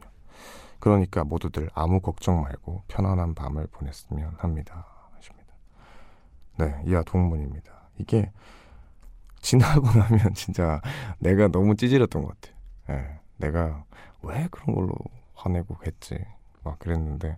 [0.80, 4.86] 그러니까 모두들 아무 걱정 말고 편안한 밤을 보냈으면 합니다.
[5.16, 5.54] 하십니다.
[6.60, 7.72] 네, 이하 동문입니다.
[7.98, 8.32] 이게
[9.42, 10.82] 지나고 나면 진짜
[11.20, 12.56] 내가 너무 찌질했던 것 같아.
[12.92, 13.84] 예, 내가
[14.24, 14.94] 왜 그런 걸로
[15.36, 16.18] 화내고 했지?
[16.64, 17.38] 막 그랬는데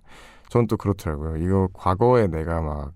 [0.50, 1.38] 전 또 그렇더라고요.
[1.38, 2.94] 이거 과거에 내가 막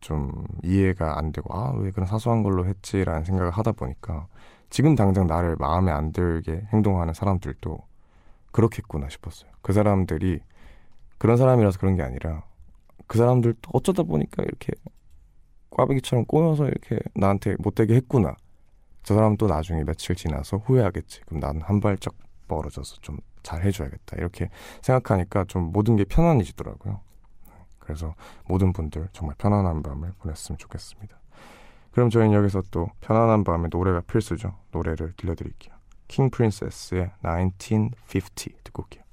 [0.00, 0.30] 좀
[0.62, 4.26] 이해가 안 되고 아 왜 그런 사소한 걸로 했지라는 생각을 하다 보니까
[4.70, 7.78] 지금 당장 나를 마음에 안 들게 행동하는 사람들도
[8.56, 9.50] 그렇겠구나 싶었어요.
[9.62, 10.40] 그 사람들이
[11.18, 12.44] 그런 사람이라서 그런 게 아니라
[13.06, 14.72] 그 사람들도 어쩌다 보니까 이렇게
[15.70, 18.36] 꽈배기처럼 꼬여서 이렇게 나한테 못되게 했구나.
[19.02, 21.20] 저 사람 또 나중에 며칠 지나서 후회하겠지.
[21.26, 22.14] 그럼 나는 한 발짝
[22.48, 24.16] 멀어져서 좀 잘 해줘야겠다.
[24.16, 24.50] 이렇게
[24.82, 27.00] 생각하니까 좀 모든 게 편안해지더라고요.
[27.78, 31.16] 그래서 모든 분들 정말 편안한 밤을 보냈으면 좋겠습니다.
[31.92, 34.56] 그럼 저희는 여기서 또 편안한 밤에 노래가 필수죠.
[34.72, 35.75] 노래를 들려드릴게요.
[36.07, 39.03] 킹 프린세스의 1950 듣고 올게요.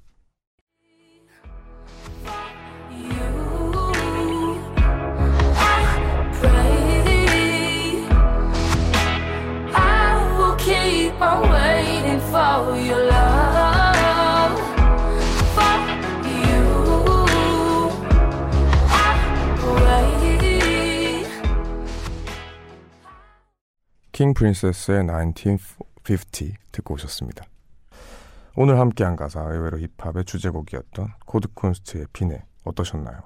[9.73, 14.59] I will keep on waiting for your love.
[15.55, 15.77] For
[16.27, 17.89] you,
[18.89, 19.15] I
[19.85, 21.29] wait.
[24.11, 25.05] 킹 프린세스의
[26.04, 27.44] 1950 듣고 오셨습니다.
[28.56, 33.22] 오늘 함께한 가사 의외로 힙합의 주제곡이었던 코드쿤스트의 비네 어떠셨나요?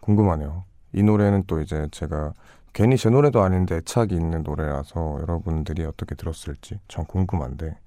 [0.00, 0.64] 궁금하네요.
[0.92, 2.34] 이 노래는 또 이제 제가
[2.74, 7.78] 괜히 제 노래도 아닌데 애착이 있는 노래라서 여러분들이 어떻게 들었을지 전 궁금한데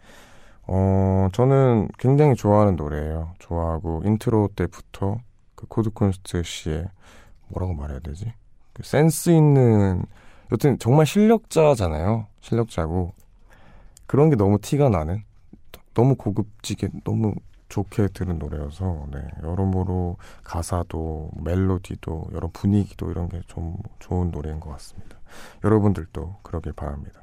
[0.67, 3.33] 어 저는 굉장히 좋아하는 노래예요.
[3.39, 5.17] 좋아하고 인트로 때부터
[5.55, 6.87] 그 코드쿤스트 씨의
[7.49, 8.33] 뭐라고 말해야 되지?
[8.73, 10.03] 그 센스 있는
[10.51, 12.27] 여튼 정말 실력자잖아요.
[12.41, 13.13] 실력자고
[14.07, 15.23] 그런 게 너무 티가 나는
[15.93, 17.33] 너무 고급지게 너무
[17.69, 24.69] 좋게 들은 노래여서 네, 여러모로 가사도 멜로디도 여러 분위기도 이런 게 좀 좋은 노래인 것
[24.71, 25.17] 같습니다.
[25.63, 27.21] 여러분들도 그러길 바랍니다.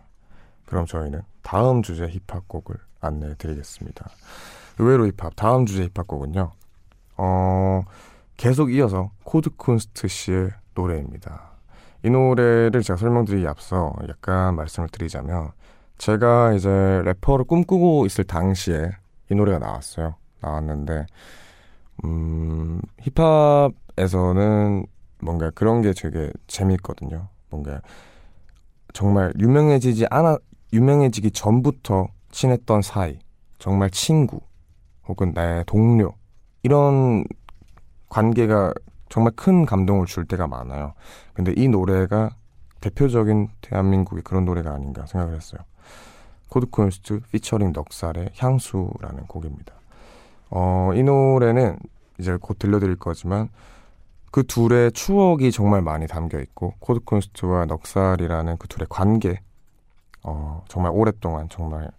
[0.66, 4.08] 그럼 저희는 다음 주제 힙합곡을 안내해 드리겠습니다.
[4.78, 6.50] 의외로 힙합 다음 주제 힙합곡은요.
[7.18, 7.82] 어,
[8.36, 11.52] 계속 이어서 코드쿤스트 씨의 노래입니다.
[12.04, 15.52] 이 노래를 제가 설명드리기 앞서 약간 말씀을 드리자면
[16.02, 16.68] 제가 이제
[17.04, 18.90] 래퍼를 꿈꾸고 있을 당시에
[19.30, 20.16] 이 노래가 나왔어요.
[20.40, 21.06] 나왔는데
[22.04, 24.84] 음, 힙합에서는
[25.20, 27.28] 뭔가 그런 게 되게 재밌거든요.
[27.50, 27.80] 뭔가
[28.92, 30.38] 정말 유명해지지 않아
[30.72, 33.20] 유명해지기 전부터 친했던 사이,
[33.60, 34.40] 정말 친구
[35.06, 36.14] 혹은 나의 동료
[36.64, 37.24] 이런
[38.08, 38.74] 관계가
[39.08, 40.94] 정말 큰 감동을 줄 때가 많아요.
[41.32, 42.34] 근데 이 노래가
[42.80, 45.60] 대표적인 대한민국의 그런 노래가 아닌가 생각을 했어요.
[46.52, 49.74] 코드쿤스트 피처링 넉살의 향수라는 곡입니다.
[50.50, 51.78] 어, 이 노래는
[52.18, 53.48] 이제 곧 들려드릴 거지만
[54.30, 59.40] 그 둘의 추억이 정말 많이 담겨 있고 코드쿤스트와 넉살이라는 그 둘의 관계
[60.22, 61.90] 어, 정말 오랫동안 정말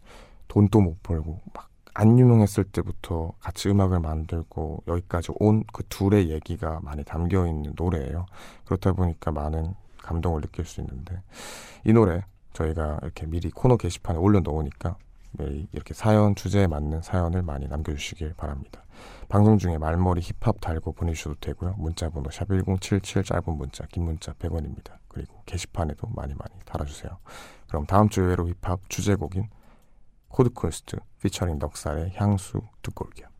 [0.47, 6.79] 돈도 못 벌고 막 안 유명했을 때부터 같이 음악을 만들고 여기까지 온 그 둘의 얘기가
[6.81, 8.25] 많이 담겨 있는 노래예요.
[8.65, 11.21] 그렇다 보니까 많은 감동을 느낄 수 있는데
[11.85, 14.97] 이 노래 저희가 이렇게 미리 코너 게시판에 올려놓으니까
[15.31, 18.83] 매일 이렇게 사연 주제에 맞는 사연을 많이 남겨주시길 바랍니다.
[19.27, 21.75] 방송 중에 말머리 힙합 달고 보내주셔도 되고요.
[21.77, 24.97] 문자번호 샵 1077 짧은 문자 긴 문자 100원입니다.
[25.07, 27.17] 그리고 게시판에도 많이 많이 달아주세요.
[27.67, 29.49] 그럼 다음 주 의외로 힙합 주제곡인
[30.27, 33.32] 코드쿤스트 피처링 넉살의 향수 듣고 올게요.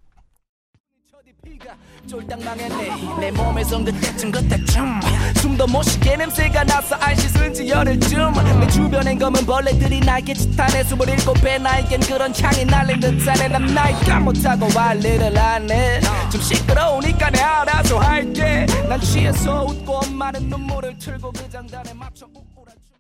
[2.08, 3.20] 쫄딱 망했네.
[3.20, 5.00] 내 몸에선 그때쯤 그때쯤
[5.38, 8.34] 숨도 못 쉬게 냄새가 나서 안 씻은 지 열흘쯤.
[8.60, 15.38] 내 주변엔 검은 벌레들이 날갯짓하네 27배 나에겐 그런 향이 날린 듯하네 난 나이가 못하고 관리를
[15.38, 16.02] 안해.
[16.30, 18.66] 좀 시끄러우니까 내 알아서 할게.
[18.90, 23.00] 난 취해서 웃고 엄마는 눈물을 틀고 그 장단에 맞춰 우울한 춤을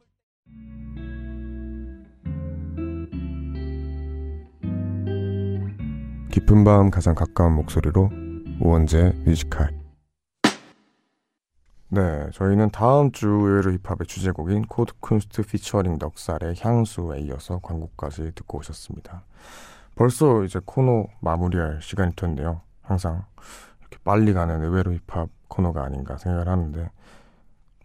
[6.31, 8.22] 깊은 밤 가장 가까운 목소리로
[8.59, 9.69] 우원재 Music High
[11.89, 18.59] 네, 저희는 다음 주 의외로 힙합의 주제곡인 코드 쿤스트 피처링 넉살의 향수에 이어서 광고까지 듣고
[18.59, 19.23] 오셨습니다.
[19.95, 22.61] 벌써 이제 코너 마무리할 시간이 됐네요.
[22.81, 23.25] 항상
[23.81, 26.89] 이렇게 빨리 가는 의외로 힙합 코너가 아닌가 생각을 하는데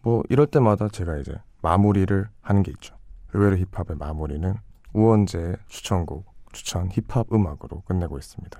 [0.02, 2.96] 뭐 이럴 때마다 제가 이제 마무리를 하는 게 있죠.
[3.34, 4.54] 의외로 힙합의 마무리는
[4.94, 8.58] 우원재의 추천곡 추천 힙합 음악으로 끝내고 있습니다.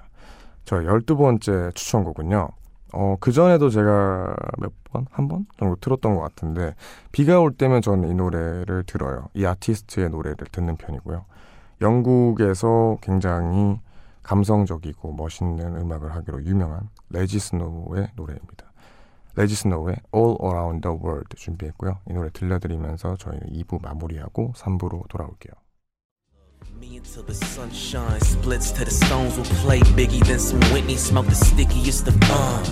[0.69, 2.47] 저 12번째 추천곡은요.
[2.93, 5.07] 어, 그전에도 제가 몇 번?
[5.11, 6.75] 한 번 정도 들었던 것 같은데,
[7.11, 9.29] 비가 올 때면 저는 이 노래를 들어요.
[9.33, 11.25] 이 아티스트의 노래를 듣는 편이고요.
[11.81, 13.81] 영국에서 굉장히
[14.23, 18.67] 감성적이고 멋있는 음악을 하기로 유명한 Rejjie Snow의 노래입니다.
[19.37, 21.97] 레지 스노우의 All Around the World 준비했고요.
[22.11, 25.55] 이 노래 들려드리면서 저희는 2부 마무리하고 3부로 돌아올게요.
[26.81, 30.97] Me until the sunshine splits to the stones will play Biggie then some Whitney.
[30.97, 32.65] Smoke the stickiest of uh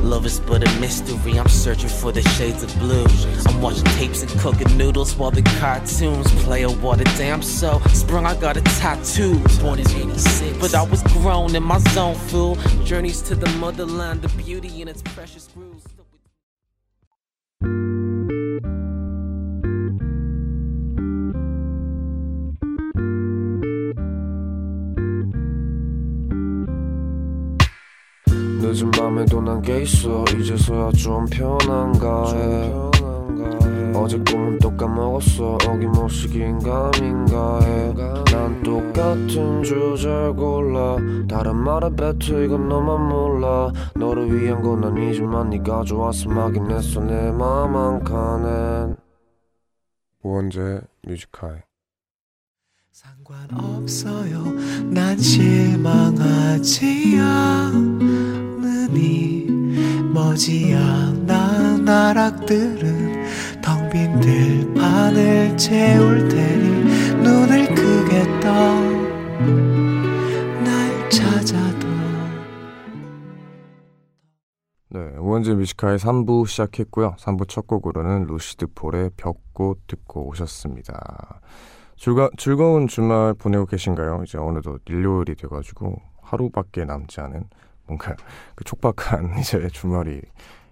[0.00, 1.38] Love is but a mystery.
[1.38, 3.06] I'm searching for the shades of blue.
[3.46, 6.62] I'm watching tapes and cooking noodles while the cartoons play.
[6.62, 9.38] A water damn so sprung I got a tattoo.
[9.60, 12.56] Born in 86 but I was grown in my zone fool.
[12.84, 15.86] Journeys to the motherland the beauty in its precious grooves
[28.72, 30.24] 늦은 밤에도 난게 있어.
[30.34, 32.72] 이제서야 좀 편한가 해.
[33.94, 35.58] 어제 꿈은 또 까먹었어.
[35.68, 40.96] 어김없이 긴가민가 해난 똑같은 주제를 골라.
[41.28, 43.70] 다른 말에 뱉어 이건 너만 몰라.
[43.94, 47.00] 너를 위한 건 아니지만 네가 좋아서 막인 했어.
[47.00, 48.96] 내 맘 한 칸엔.
[50.22, 51.64] 우원재 뮤지컬.
[52.90, 54.44] 상관없어요.
[54.90, 56.80] 난 실망하지
[57.20, 59.46] 않으니
[60.12, 68.50] 머지않아 나락들은 텅 빈 들판을 채울 테니 눈을 크게 떠
[70.64, 71.86] 날 찾아도
[74.88, 77.14] 네, 우원재 Music High 3부 시작했고요.
[77.18, 81.40] 3부 첫 곡으로는 루시드 폴의 벼꽃 듣고 오셨습니다.
[81.96, 84.22] 즐거, 즐거운 주말 보내고 계신가요?
[84.24, 87.44] 이제 어느덧 일요일이 돼가지고 하루밖에 남지 않은
[87.86, 88.14] 뭔가
[88.54, 90.22] 그 촉박한 이제 주말이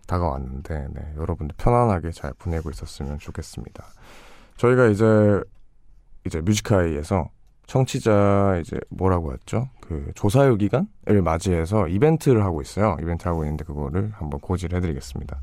[0.06, 3.84] 다가왔는데 네, 여러분들 편안하게 잘 보내고 있었으면 좋겠습니다.
[4.56, 5.40] 저희가 이제
[6.26, 7.30] 이제 뮤지카이에서
[7.66, 9.68] 청취자 이제 뭐라고 했죠?
[9.80, 12.96] 그 조사유 기간을 맞이해서 이벤트를 하고 있어요.
[13.00, 15.38] 이벤트 하고 있는데 그거를 한번 고지를 해드리겠습니다.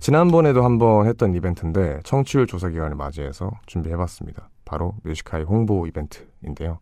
[0.00, 4.48] 지난번에도 한번 했던 이벤트인데 청취율 조사 기간을 맞이해서 준비해봤습니다.
[4.64, 6.78] 바로 뮤지카이 홍보 이벤트인데요.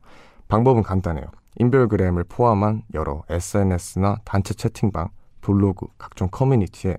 [0.46, 1.26] 방법은 간단해요.
[1.58, 6.96] 인별그램을 포함한 여러 SNS나 단체 채팅방, 블로그, 각종 커뮤니티에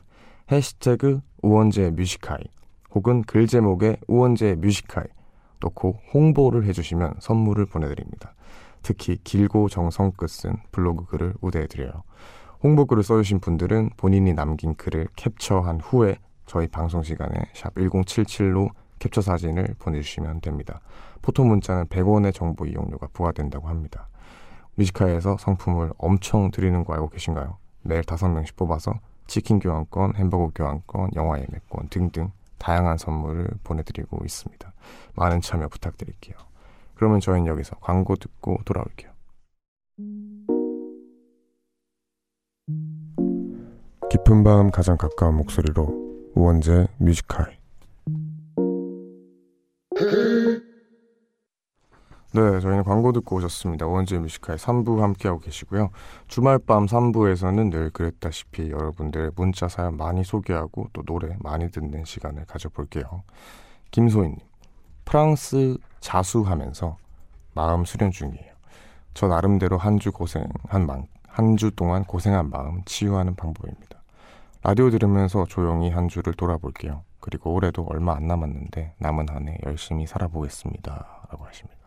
[0.52, 2.44] 해시태그 우원재 Music High
[2.92, 5.06] 혹은 글 제목에 우원재 Music High
[5.62, 8.34] 넣고 홍보를 해주시면 선물을 보내드립니다.
[8.82, 12.04] 특히 길고 정성껏 쓴 블로그 글을 우대해드려요.
[12.62, 19.22] 홍보 글을 써주신 분들은 본인이 남긴 글을 캡처한 후에 저희 방송 시간에 샵 1077로 캡처
[19.22, 20.82] 사진을 보내주시면 됩니다.
[21.22, 24.09] 포토 문자는 100원의 정보 이용료가 부과된다고 합니다.
[24.80, 27.58] 뮤지카에서 상품을 엄청 드리는 거 알고 계신가요?
[27.82, 28.94] 매일 5명씩 뽑아서
[29.28, 34.74] 치킨 교환권, 햄버거 교환권, 영화 예매권 등등 다양한 선물을 보내드리고 있습니다.
[35.16, 36.36] 많은 참여 부탁드릴게요.
[36.96, 39.12] 그러면 저희는 여기서 광고 듣고 돌아올게요.
[44.10, 47.58] 깊은 밤 가장 가까운 목소리로 우원재 Music High
[52.32, 53.88] 네, 저희는 광고 듣고 오셨습니다.
[53.88, 55.90] 우원재의 Music High 3부 함께하고 계시고요.
[56.28, 62.46] 주말 밤 3부에서는 늘 그랬다시피 여러분들 문자 사연 많이 소개하고 또 노래 많이 듣는 시간을
[62.46, 63.24] 가져볼게요.
[63.90, 64.38] 김소희님,
[65.06, 66.98] 프랑스 자수하면서
[67.56, 68.54] 마음 수련 중이에요.
[69.16, 73.98] 저 나름대로 한 주 고생한 만, 한 주 동안 고생한 마음 치유하는 방법입니다.
[74.62, 77.02] 라디오 들으면서 조용히 한 주를 돌아볼게요.
[77.20, 81.26] 그리고 올해도 얼마 안 남았는데 남은 한 해 열심히 살아보겠습니다.
[81.32, 81.79] 라고 하십니다.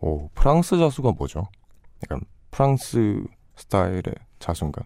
[0.00, 1.48] 오, 프랑스 자수가 뭐죠?
[2.04, 2.20] 약간
[2.50, 3.22] 프랑스
[3.56, 4.02] 스타일의
[4.38, 4.82] 자수인가?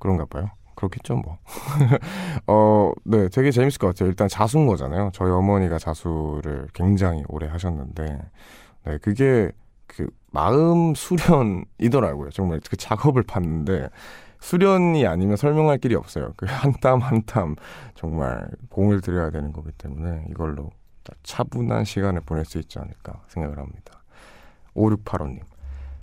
[0.00, 0.50] 그런가 봐요.
[0.74, 1.38] 그렇겠죠, 뭐.
[2.46, 4.08] 어, 네, 되게 재밌을 것 같아요.
[4.08, 5.10] 일단 자수인 거잖아요.
[5.12, 8.18] 저희 어머니가 자수를 굉장히 오래 하셨는데,
[8.84, 9.50] 네, 그게
[9.86, 12.30] 그 마음 수련이더라고요.
[12.30, 13.88] 정말 그 작업을 봤는데,
[14.40, 16.32] 수련이 아니면 설명할 길이 없어요.
[16.36, 17.56] 그 한 땀 한 땀
[17.96, 20.70] 정말 공을 들여야 되는 거기 때문에 이걸로
[21.24, 23.97] 차분한 시간을 보낼 수 있지 않을까 생각을 합니다.
[24.78, 25.40] 5685님.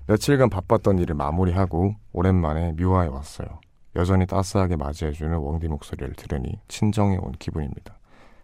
[0.07, 3.47] 며칠간 바빴던 일을 마무리하고 오랜만에 묘화에 왔어요.
[3.95, 7.97] 여전히 따스하게 맞이해주는 웡디 목소리를 들으니 친정에 온 기분입니다.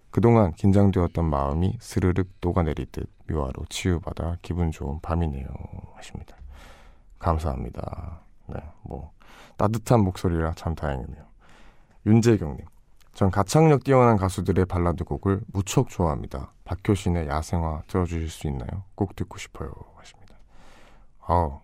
[0.10, 5.46] 그동안 긴장되었던 마음이 스르륵 녹아내리듯 묘화로 치유받아 기분 좋은 밤이네요.
[5.96, 6.36] 하십니다.
[7.20, 8.22] 감사합니다.
[8.48, 9.12] 네, 뭐
[9.58, 11.24] 따뜻한 목소리라 참 다행이네요.
[12.06, 12.66] 윤재경님.
[13.14, 16.54] 전 가창력 뛰어난 가수들의 발라드 곡을 무척 좋아합니다.
[16.64, 18.84] 박효신의 야생화 들어주실 수 있나요?
[18.96, 19.72] 꼭 듣고 싶어요.
[21.32, 21.62] 아우,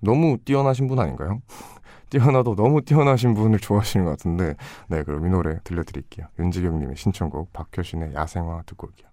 [0.00, 1.40] 너무 뛰어나신 분 아닌가요?
[2.10, 4.56] 뛰어나도 너무 뛰어나신 분을 좋아하시는 것 같은데,
[4.88, 6.26] 네, 그럼 이 노래 들려드릴게요.
[6.40, 9.07] 윤지경님의 신청곡 박효신의 야생화 듣고 올게요.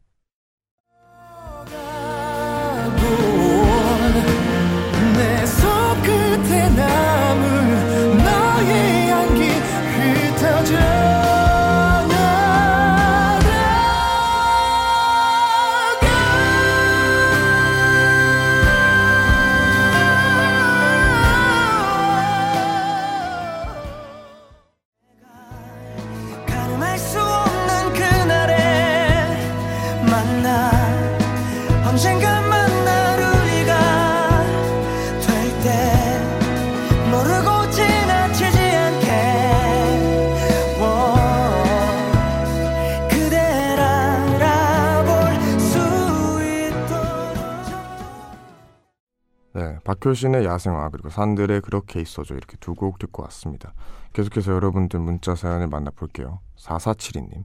[50.00, 53.74] 박효신의 야생화 그리고 산들의 그렇게 있어줘 이렇게 두 곡 듣고 왔습니다.
[54.14, 56.40] 계속해서 여러분들 문자 사연을 만나볼게요.
[56.58, 57.44] 4472님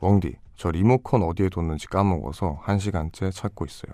[0.00, 3.92] 웡디 저 리모컨 어디에 뒀는지 까먹어서 한 시간째 찾고 있어요.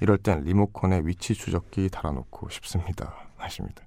[0.00, 3.14] 이럴 땐 리모컨에 위치 추적기 달아놓고 싶습니다.
[3.36, 3.82] 하십니다.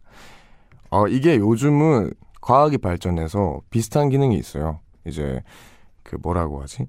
[0.90, 2.12] 어, 이게 요즘은
[2.42, 4.80] 과학이 발전해서 비슷한 기능이 있어요.
[5.06, 5.42] 이제
[6.04, 6.88] 그 뭐라고 하지?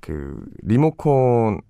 [0.00, 1.60] 그 리모컨이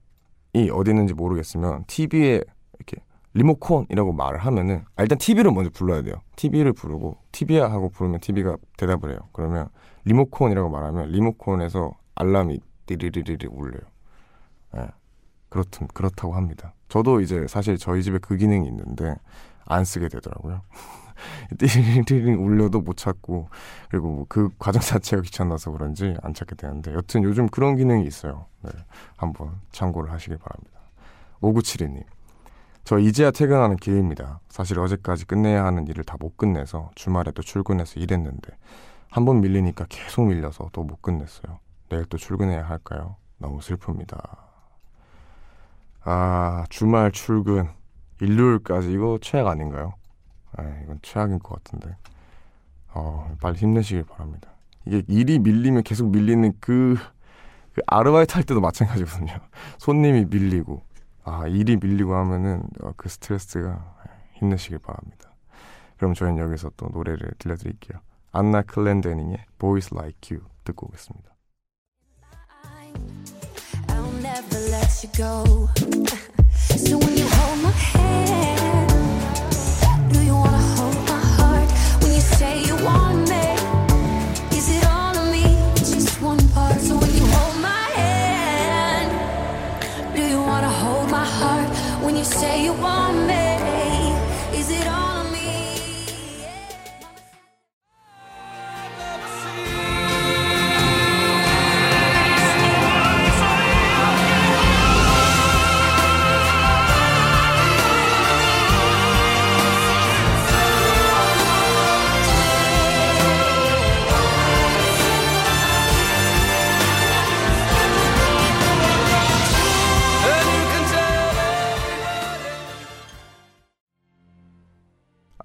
[0.73, 2.43] 어디 있는지 모르겠으면 TV에
[2.79, 3.03] 이렇게
[3.37, 6.15] 리모컨이라고 말을 하면은 아, 일단 TV를 먼저 불러야 돼요.
[6.37, 9.19] TV를 부르고 TV야 하고 부르면 TV가 대답을 해요.
[9.33, 9.69] 그러면
[10.05, 13.83] 리모컨이라고 말하면 리모컨에서 알람이 띠리리리리 울려요.
[14.77, 14.89] 예.
[15.51, 16.75] 그렇든 그렇다고 합니다.
[16.89, 19.17] 저도 이제 사실 저희 집에 그 기능이 있는데
[19.67, 20.63] 안 쓰게 되더라고요.
[21.59, 23.49] 띠리리리 울려도 못 찾고
[23.91, 28.47] 그리고 뭐 그 과정 자체가 귀찮아서 그런지 안 찾게 되는데 여튼 요즘 그런 기능이 있어요.
[28.63, 28.71] 네.
[29.17, 30.81] 한번 참고를 하시길 바랍니다.
[31.43, 32.05] 5972님
[32.87, 34.39] 저 이제야 퇴근하는 길입니다.
[34.49, 38.57] 사실 어제까지 끝내야 하는 일을 다 못 끝내서 주말에도 출근해서 일했는데
[39.11, 41.59] 한 번 밀리니까 계속 밀려서 또 못 끝냈어요.
[41.89, 43.17] 내일 또 출근해야 할까요?
[43.39, 44.19] 너무 슬픕니다.
[46.05, 47.69] 아 주말 출근
[48.21, 49.95] 일요일까지 이거 최악 아닌가요?
[50.57, 51.97] 아 이건 최악인 것 같은데.
[52.95, 54.51] 어 빨리 힘내시길 바랍니다.
[54.87, 56.97] 이게 일이 밀리면 계속 밀리는 그,
[57.75, 59.35] 그 아르바이트 할 때도 마찬가지거든요.
[59.79, 60.83] 손님이 밀리고
[61.27, 63.97] 아 일이 밀리고 하면은 어, 그 스트레스가
[64.35, 65.35] 힘내시길 바랍니다.
[65.97, 67.99] 그럼 저희는 여기서 또 노래를 들려드릴게요.
[68.31, 71.35] 안나 클렌데닝의 Boys Like You 듣고 오겠습니다.
[73.89, 75.69] I'll never let you go.
[76.77, 77.96] So when you hold my hand,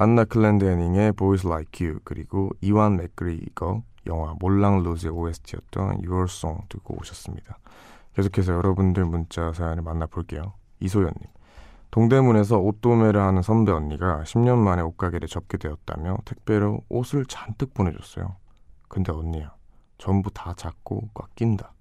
[0.01, 6.97] 안나 클랜데닝의 Boys Like You 그리고 이완 맥그리거 영화 몰랑 로즈의 OST였던 Your Song 듣고
[6.99, 7.59] 오셨습니다.
[8.15, 10.53] 계속해서 여러분들 문자 사연을 만나볼게요.
[10.79, 11.27] 이소연님.
[11.91, 18.37] 동대문에서 옷 도매를 하는 선배 언니가 10년 만에 옷가게를 접게 되었다며 택배로 옷을 잔뜩 보내줬어요.
[18.87, 19.53] 근데 언니야,
[19.99, 21.73] 전부 다 작고 꽉 낀다.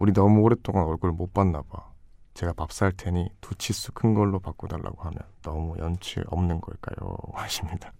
[0.00, 1.93] 우리 너무 오랫동안 얼굴 못 봤나 봐.
[2.34, 7.16] 제가 밥 살 테니 두 치수 큰 걸로 바꿔달라고 하면 너무 연출 없는 걸까요?
[7.34, 7.92] 하십니다.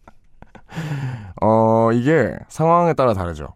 [1.40, 3.54] 어, 이게 상황에 따라 다르죠.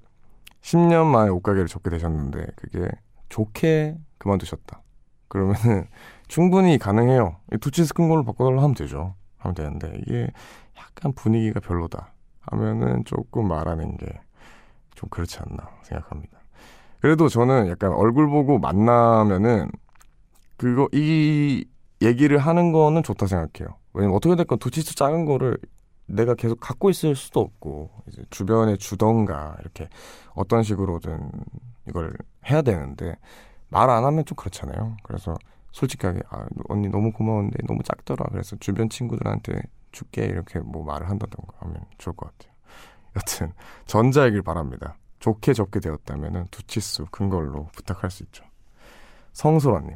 [0.63, 2.89] 10년 만에 옷가게를 접게 되셨는데 그게
[3.29, 4.83] 좋게 그만두셨다.
[5.29, 5.87] 그러면은
[6.29, 7.37] 충분히 가능해요.
[7.53, 9.15] 이두 치수 큰 걸로 바꿔달라고 하면 되죠.
[9.39, 10.31] 하면 되는데 이게
[10.79, 12.13] 약간 분위기가 별로다.
[12.41, 14.07] 하면은 조금 말하는 게
[14.99, 16.39] 좀 그렇지 않나 생각합니다.
[17.01, 19.71] 그래도 저는 약간 얼굴 보고 만나면은
[20.59, 21.65] 그거 이
[22.03, 23.77] 얘기를 하는 거는 좋다 생각해요.
[23.95, 25.57] 왜냐면 어떻게 됐건 두 치수 작은 거를
[26.07, 29.89] 내가 계속 갖고 있을 수도 없고 이제 주변에 주던가 이렇게
[30.35, 31.31] 어떤 식으로든
[31.89, 32.15] 이걸
[32.51, 33.17] 해야 되는데
[33.69, 34.97] 말 안 하면 좀 그렇잖아요.
[35.03, 35.35] 그래서
[35.73, 38.27] 솔직하게 아, 언니 너무 고마운데 너무 작더라.
[38.31, 39.61] 그래서 주변 친구들한테
[39.93, 42.55] 줄게 이렇게 뭐 말을 한다던가 하면 좋을 것 같아요.
[43.17, 43.53] 여튼
[43.87, 44.97] 전자이길 바랍니다.
[45.21, 48.45] 좋게 적게 되었다면 두 치수 큰 걸로 부탁할 수 있죠.
[49.33, 49.95] 성소라님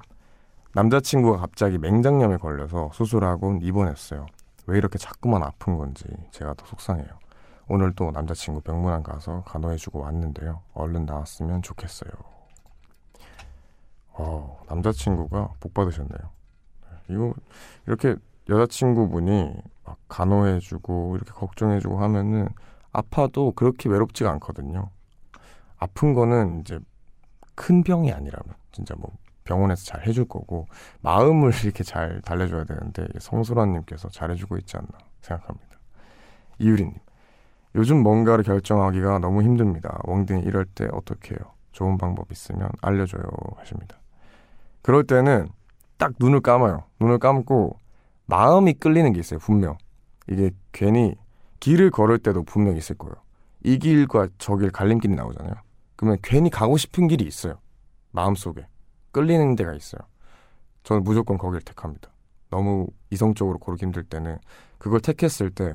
[0.74, 4.26] 남자친구가 갑자기 맹장염에 걸려서 수술하고 입원했어요.
[4.66, 7.08] 왜 이렇게 자꾸만 아픈 건지 제가 더 속상해요.
[7.68, 10.62] 오늘 또 남자친구 병문안 가서 간호해주고 왔는데요.
[10.74, 12.10] 얼른 나왔으면 좋겠어요.
[14.14, 16.30] 어, 남자친구가 복 받으셨네요.
[17.08, 17.34] 이거
[17.86, 18.16] 이렇게
[18.48, 19.54] 여자친구분이
[19.84, 22.48] 막 간호해주고 이렇게 걱정해주고 하면은
[22.92, 24.90] 아파도 그렇게 외롭지가 않거든요.
[25.78, 26.78] 아픈 거는 이제
[27.54, 29.10] 큰 병이 아니라면 진짜 뭐
[29.44, 30.66] 병원에서 잘 해줄 거고
[31.00, 34.88] 마음을 이렇게 잘 달래줘야 되는데 성소라님께서 잘해주고 있지 않나
[35.20, 35.78] 생각합니다.
[36.58, 36.94] 이유리님
[37.74, 39.98] 요즘 뭔가를 결정하기가 너무 힘듭니다.
[40.04, 41.52] 웡딩 이럴 때 어떻게 해요?
[41.72, 43.22] 좋은 방법 있으면 알려줘요
[43.56, 43.96] 하십니다.
[44.82, 45.48] 그럴 때는
[45.96, 46.84] 딱 눈을 감아요.
[47.00, 47.78] 눈을 감고
[48.26, 49.38] 마음이 끌리는 게 있어요.
[49.38, 49.78] 분명
[50.28, 51.14] 이게 괜히
[51.60, 53.14] 길을 걸을 때도 분명 있을 거예요.
[53.64, 55.54] 이 길과 저 길 갈림길이 나오잖아요.
[55.96, 57.58] 그러면 괜히 가고 싶은 길이 있어요.
[58.10, 58.66] 마음속에.
[59.12, 60.00] 끌리는 데가 있어요.
[60.82, 62.10] 저는 무조건 거기를 택합니다.
[62.50, 64.38] 너무 이성적으로 고르기 힘들 때는
[64.78, 65.72] 그걸 택했을 때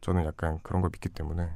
[0.00, 1.48] 저는 약간 그런 걸 믿기 때문에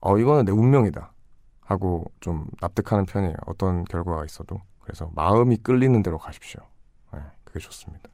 [0.00, 1.12] 어 이거는 내 운명이다
[1.60, 3.36] 하고 좀 납득하는 편이에요.
[3.46, 6.60] 어떤 결과가 있어도 그래서 마음이 끌리는 대로 가십시오.
[7.12, 8.10] 네, 그게 좋습니다.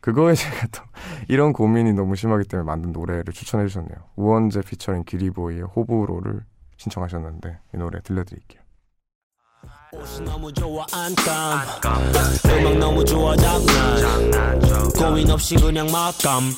[0.00, 0.82] 그거에 제가 또
[1.28, 3.96] 이런 고민이 너무 심하기 때문에 만든 노래를 추천해 주셨네요.
[4.16, 6.44] 우원재 피처링 기리보이의 호불호를
[6.78, 8.61] 신청하셨는데 이 노래 들려드릴게요.
[9.94, 11.60] 옷이 너무 좋아 안감.
[12.46, 14.90] 음악 너무 좋아 장난.
[14.96, 16.50] 고민 없이 그냥 막감.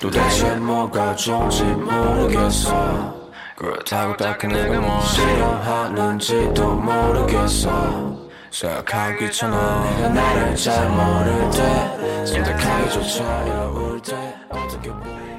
[0.00, 3.14] 도대체 뭐가 좋은지 모르겠어.
[3.56, 8.16] 그렇다고 딱히 내가 뭘 싫어하는지도 모르겠어.
[8.52, 15.31] 생각하기 귀찮아 내가 나를 잘 모를 때 선택하기 조차 어려울 때 어떻게 보면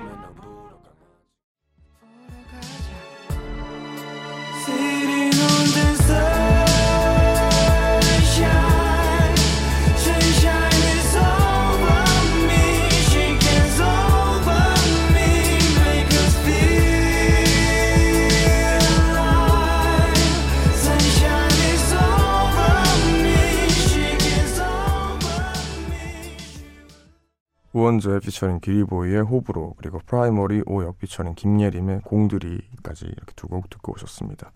[27.74, 34.52] 우원재 피처링 기리보이의 호불호 그리고 프라이머리 오혁 피처링 김예림의 공드리까지 이렇게 두 곡 듣고 오셨습니다.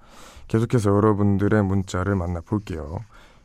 [0.47, 2.99] 계속해서 여러분들의 문자를 만나볼게요.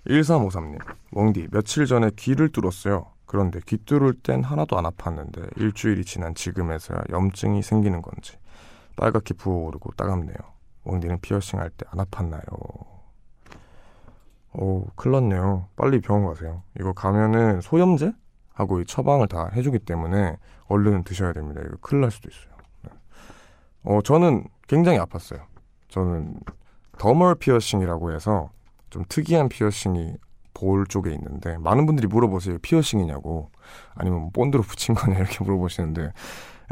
[0.06, 0.78] 1353님
[1.12, 3.06] 웡디 며칠 전에 귀를 뚫었어요.
[3.26, 8.36] 그런데 귀 뚫을 땐 하나도 안 아팠는데 일주일이 지난 지금에서야 염증이 생기는 건지
[8.96, 10.36] 빨갛게 부어오르고 따갑네요.
[10.84, 12.42] 웡디는 피어싱 할 때 안 아팠나요?
[14.54, 15.68] 오 큰일 났네요.
[15.76, 16.62] 빨리 병원 가세요.
[16.78, 18.12] 이거 가면은 소염제?
[18.54, 20.36] 하고 이 처방을 다 해주기 때문에
[20.66, 21.60] 얼른 드셔야 됩니다.
[21.64, 22.52] 이거 큰일 날 수도 있어요.
[22.82, 22.90] 네.
[23.84, 25.42] 어, 저는 굉장히 아팠어요.
[25.88, 26.40] 저는
[26.98, 28.50] dermal 피어싱이라고 해서
[28.90, 30.16] 좀 특이한 피어싱이
[30.54, 32.58] 볼 쪽에 있는데 많은 분들이 물어보세요.
[32.58, 33.50] 피어싱이냐고
[33.94, 36.12] 아니면 뭐 본드로 붙인 거냐 이렇게 물어보시는데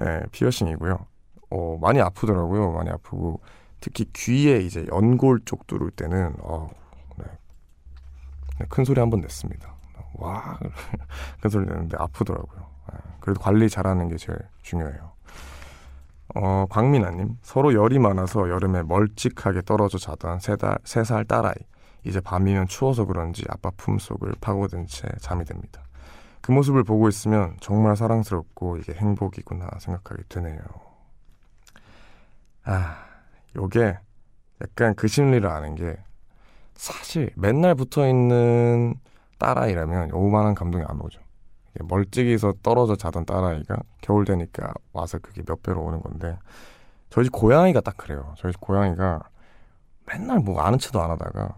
[0.02, 1.06] 예, 피어싱이고요.
[1.50, 2.72] 어, 많이 아프더라고요.
[2.72, 3.40] 많이 아프고
[3.80, 6.68] 특히 귀에 이제 연골 쪽 뚫을 때는 어,
[7.16, 7.24] 네.
[8.58, 9.69] 네, 큰 소리 한 번 냈습니다.
[10.20, 10.58] 와,
[11.40, 12.66] 그 소리 내는데 아프더라고요.
[12.92, 15.12] 예, 그래도 관리 잘하는 게 제일 중요해요.
[16.36, 21.54] 어, 광민아님, 서로 열이 많아서 여름에 멀찍하게 떨어져 자던 세 달, 세살 딸아이.
[22.04, 25.82] 이제 밤이면 추워서 그런지 아빠 품속을 파고든 채 잠이 듭니다.
[26.40, 30.60] 그 모습을 보고 있으면 정말 사랑스럽고 이게 행복이구나 생각하게 되네요.
[32.64, 33.04] 아,
[33.56, 33.98] 요게
[34.62, 35.98] 약간 그 심리를 아는 게
[36.74, 38.94] 사실 맨날 붙어 있는
[39.40, 41.20] 딸아이라면 요만한 감동이 안 오죠.
[41.80, 46.38] 멀찍이서 떨어져 자던 딸아이가 겨울 되니까 와서 그게 몇 배로 오는 건데
[47.08, 48.34] 저희 집 고양이가 딱 그래요.
[48.38, 49.22] 저희 집 고양이가
[50.06, 51.54] 맨날 뭐 아는 체도 안 하다가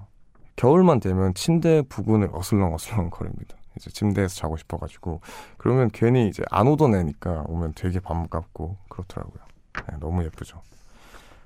[0.57, 3.57] 겨울만 되면 침대 부근을 어슬렁어슬렁 거립니다.
[3.77, 5.21] 이제 침대에서 자고 싶어가지고
[5.57, 9.43] 그러면 괜히 이제 안 오던 애니까 오면 되게 반갑고 그렇더라고요.
[9.89, 10.61] 네, 너무 예쁘죠.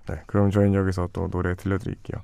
[0.08, 2.22] 네, 그럼 저희는 여기서 또 노래 들려드릴게요.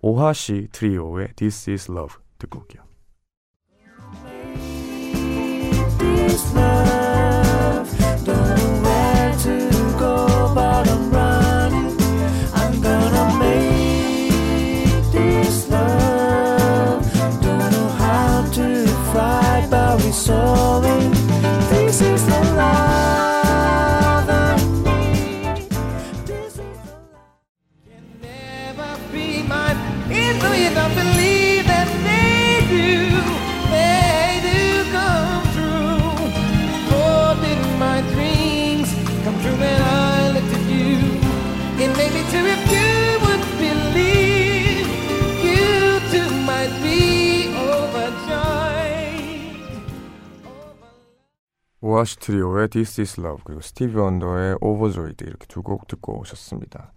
[0.00, 2.82] 오하시 트리오의 This Is Love 듣고 올게요.
[52.26, 56.90] 트리오의 This Is Love 그리고 스티비 원더의 Overjoyed 이렇게 두 곡 듣고 오셨습니다.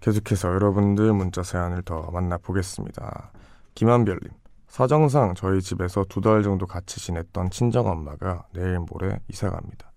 [0.00, 3.30] 계속해서 여러분들 문자 사연을 더 만나보겠습니다.
[3.74, 4.28] 김한별님
[4.68, 9.90] 사정상 저희 집에서 두 달 정도 같이 지냈던 친정엄마가 내일 모레 이사 갑니다.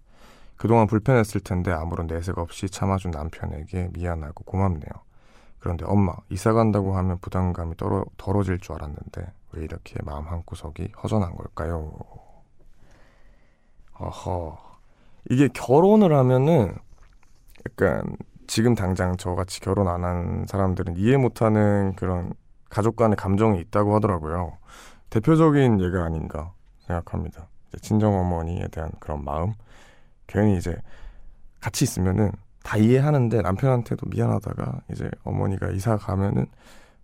[0.55, 4.89] 그동안 불편했을 텐데 아무런 내색 없이 참아준 남편에게 미안하고 고맙네요.
[5.59, 11.36] 그런데 엄마 이사 간다고 하면 부담감이 떨어, 덜어질 줄 알았는데 왜 이렇게 마음 한구석이 허전한
[11.36, 11.91] 걸까요?
[14.01, 14.57] 어허.
[15.29, 16.75] 이게 결혼을 하면은
[17.69, 22.33] 약간 지금 당장 저같이 결혼 안 한 사람들은 이해 못하는 그런
[22.69, 24.57] 가족 간의 감정이 있다고 하더라고요.
[25.09, 26.53] 대표적인 예가 아닌가
[26.87, 27.47] 생각합니다.
[27.69, 29.53] 이제 친정 어머니에 대한 그런 마음.
[30.27, 30.75] 괜히 이제
[31.61, 32.31] 같이 있으면은
[32.63, 36.47] 다 이해하는데 남편한테도 미안하다가 이제 어머니가 이사 가면은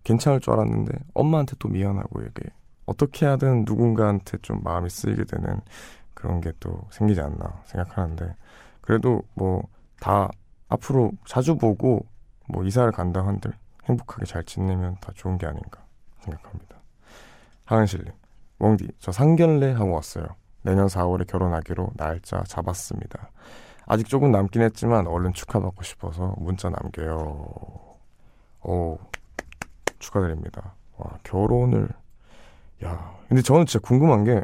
[0.04, 2.50] 괜찮을 줄 알았는데 엄마한테 또 미안하고 이게
[2.86, 5.60] 어떻게 하든 누군가한테 좀 마음이 쓰이게 되는
[6.18, 8.34] 그런 게 또 생기지 않나 생각하는데
[8.80, 9.62] 그래도 뭐
[10.00, 10.28] 다
[10.68, 12.06] 앞으로 자주 보고
[12.46, 13.52] 뭐 이사를 간다 한들
[13.84, 15.84] 행복하게 잘 지내면 다 좋은 게 아닌가
[16.20, 16.76] 생각합니다.
[17.64, 18.12] 하은실님,
[18.58, 20.26] 웡디, 저 상견례 하고 왔어요.
[20.62, 23.30] 내년 4월에 결혼하기로 날짜 잡았습니다.
[23.86, 27.16] 아직 조금 남긴 했지만 얼른 축하받고 싶어서 문자 남겨요.
[28.64, 28.98] 오,
[29.98, 30.74] 축하드립니다.
[30.96, 31.88] 와, 결혼을,
[32.84, 34.42] 야, 근데 저는 진짜 궁금한 게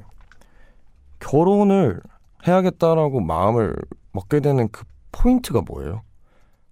[1.25, 2.01] 결혼을
[2.47, 3.75] 해야겠다라고 마음을
[4.13, 6.03] 먹게 되는 그 포인트가 뭐예요?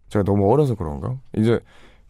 [0.08, 1.16] 제가 너무 어려서 그런가?
[1.34, 1.58] 이제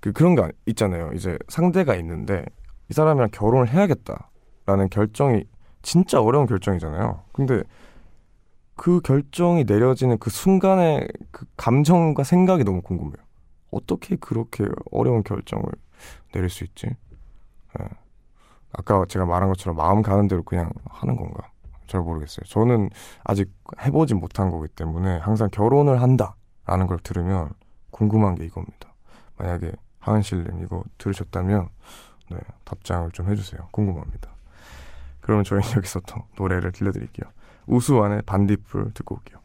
[0.00, 1.12] 그 그런 게 있잖아요.
[1.14, 2.44] 이제 상대가 있는데
[2.90, 5.44] 이 사람이랑 결혼을 해야겠다라는 결정이
[5.82, 7.22] 진짜 어려운 결정이잖아요.
[7.32, 7.62] 근데
[8.74, 13.24] 그 결정이 내려지는 그 순간의 그 감정과 생각이 너무 궁금해요.
[13.70, 15.64] 어떻게 그렇게 어려운 결정을
[16.32, 16.88] 내릴 수 있지?
[16.88, 17.84] 예.
[18.72, 21.51] 아까 제가 말한 것처럼 마음 가는 대로 그냥 하는 건가?
[21.92, 22.44] 잘 모르겠어요.
[22.46, 22.88] 저는
[23.22, 27.50] 아직 해보진 못한 거기 때문에 항상 결혼을 한다라는 걸 들으면
[27.90, 28.94] 궁금한 게 이겁니다.
[29.36, 31.68] 만약에 하은실님 이거 들으셨다면
[32.30, 33.68] 네, 답장을 좀 해주세요.
[33.70, 34.30] 궁금합니다.
[35.20, 37.30] 그러면 저희는 여기서 또 노래를 들려드릴게요.
[37.66, 39.38] 우수환의 반딧불 듣고 올게요.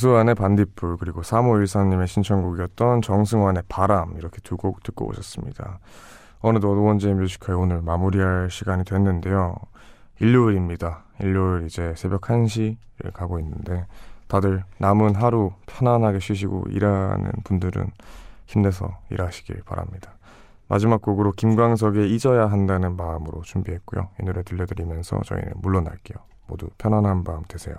[0.00, 5.78] 우수환의 반딧불 그리고 3514님의 신청곡이었던 정승환의 바람 이렇게 두 곡 듣고 오셨습니다.
[6.40, 9.54] 어느덧 오원재 뮤지컬 오늘 마무리할 시간이 됐는데요.
[10.20, 11.04] 일요일입니다.
[11.20, 13.86] 일요일 이제 새벽 1시를 가고 있는데
[14.28, 17.90] 다들 남은 하루 편안하게 쉬시고 일하는 분들은
[18.46, 20.12] 힘내서 일하시길 바랍니다.
[20.68, 24.08] 마지막 곡으로 김광석의 잊어야 한다는 마음으로 준비했고요.
[24.20, 26.16] 이 노래 들려드리면서 저희는 물러날게요.
[26.46, 27.74] 모두 편안한 밤 되세요.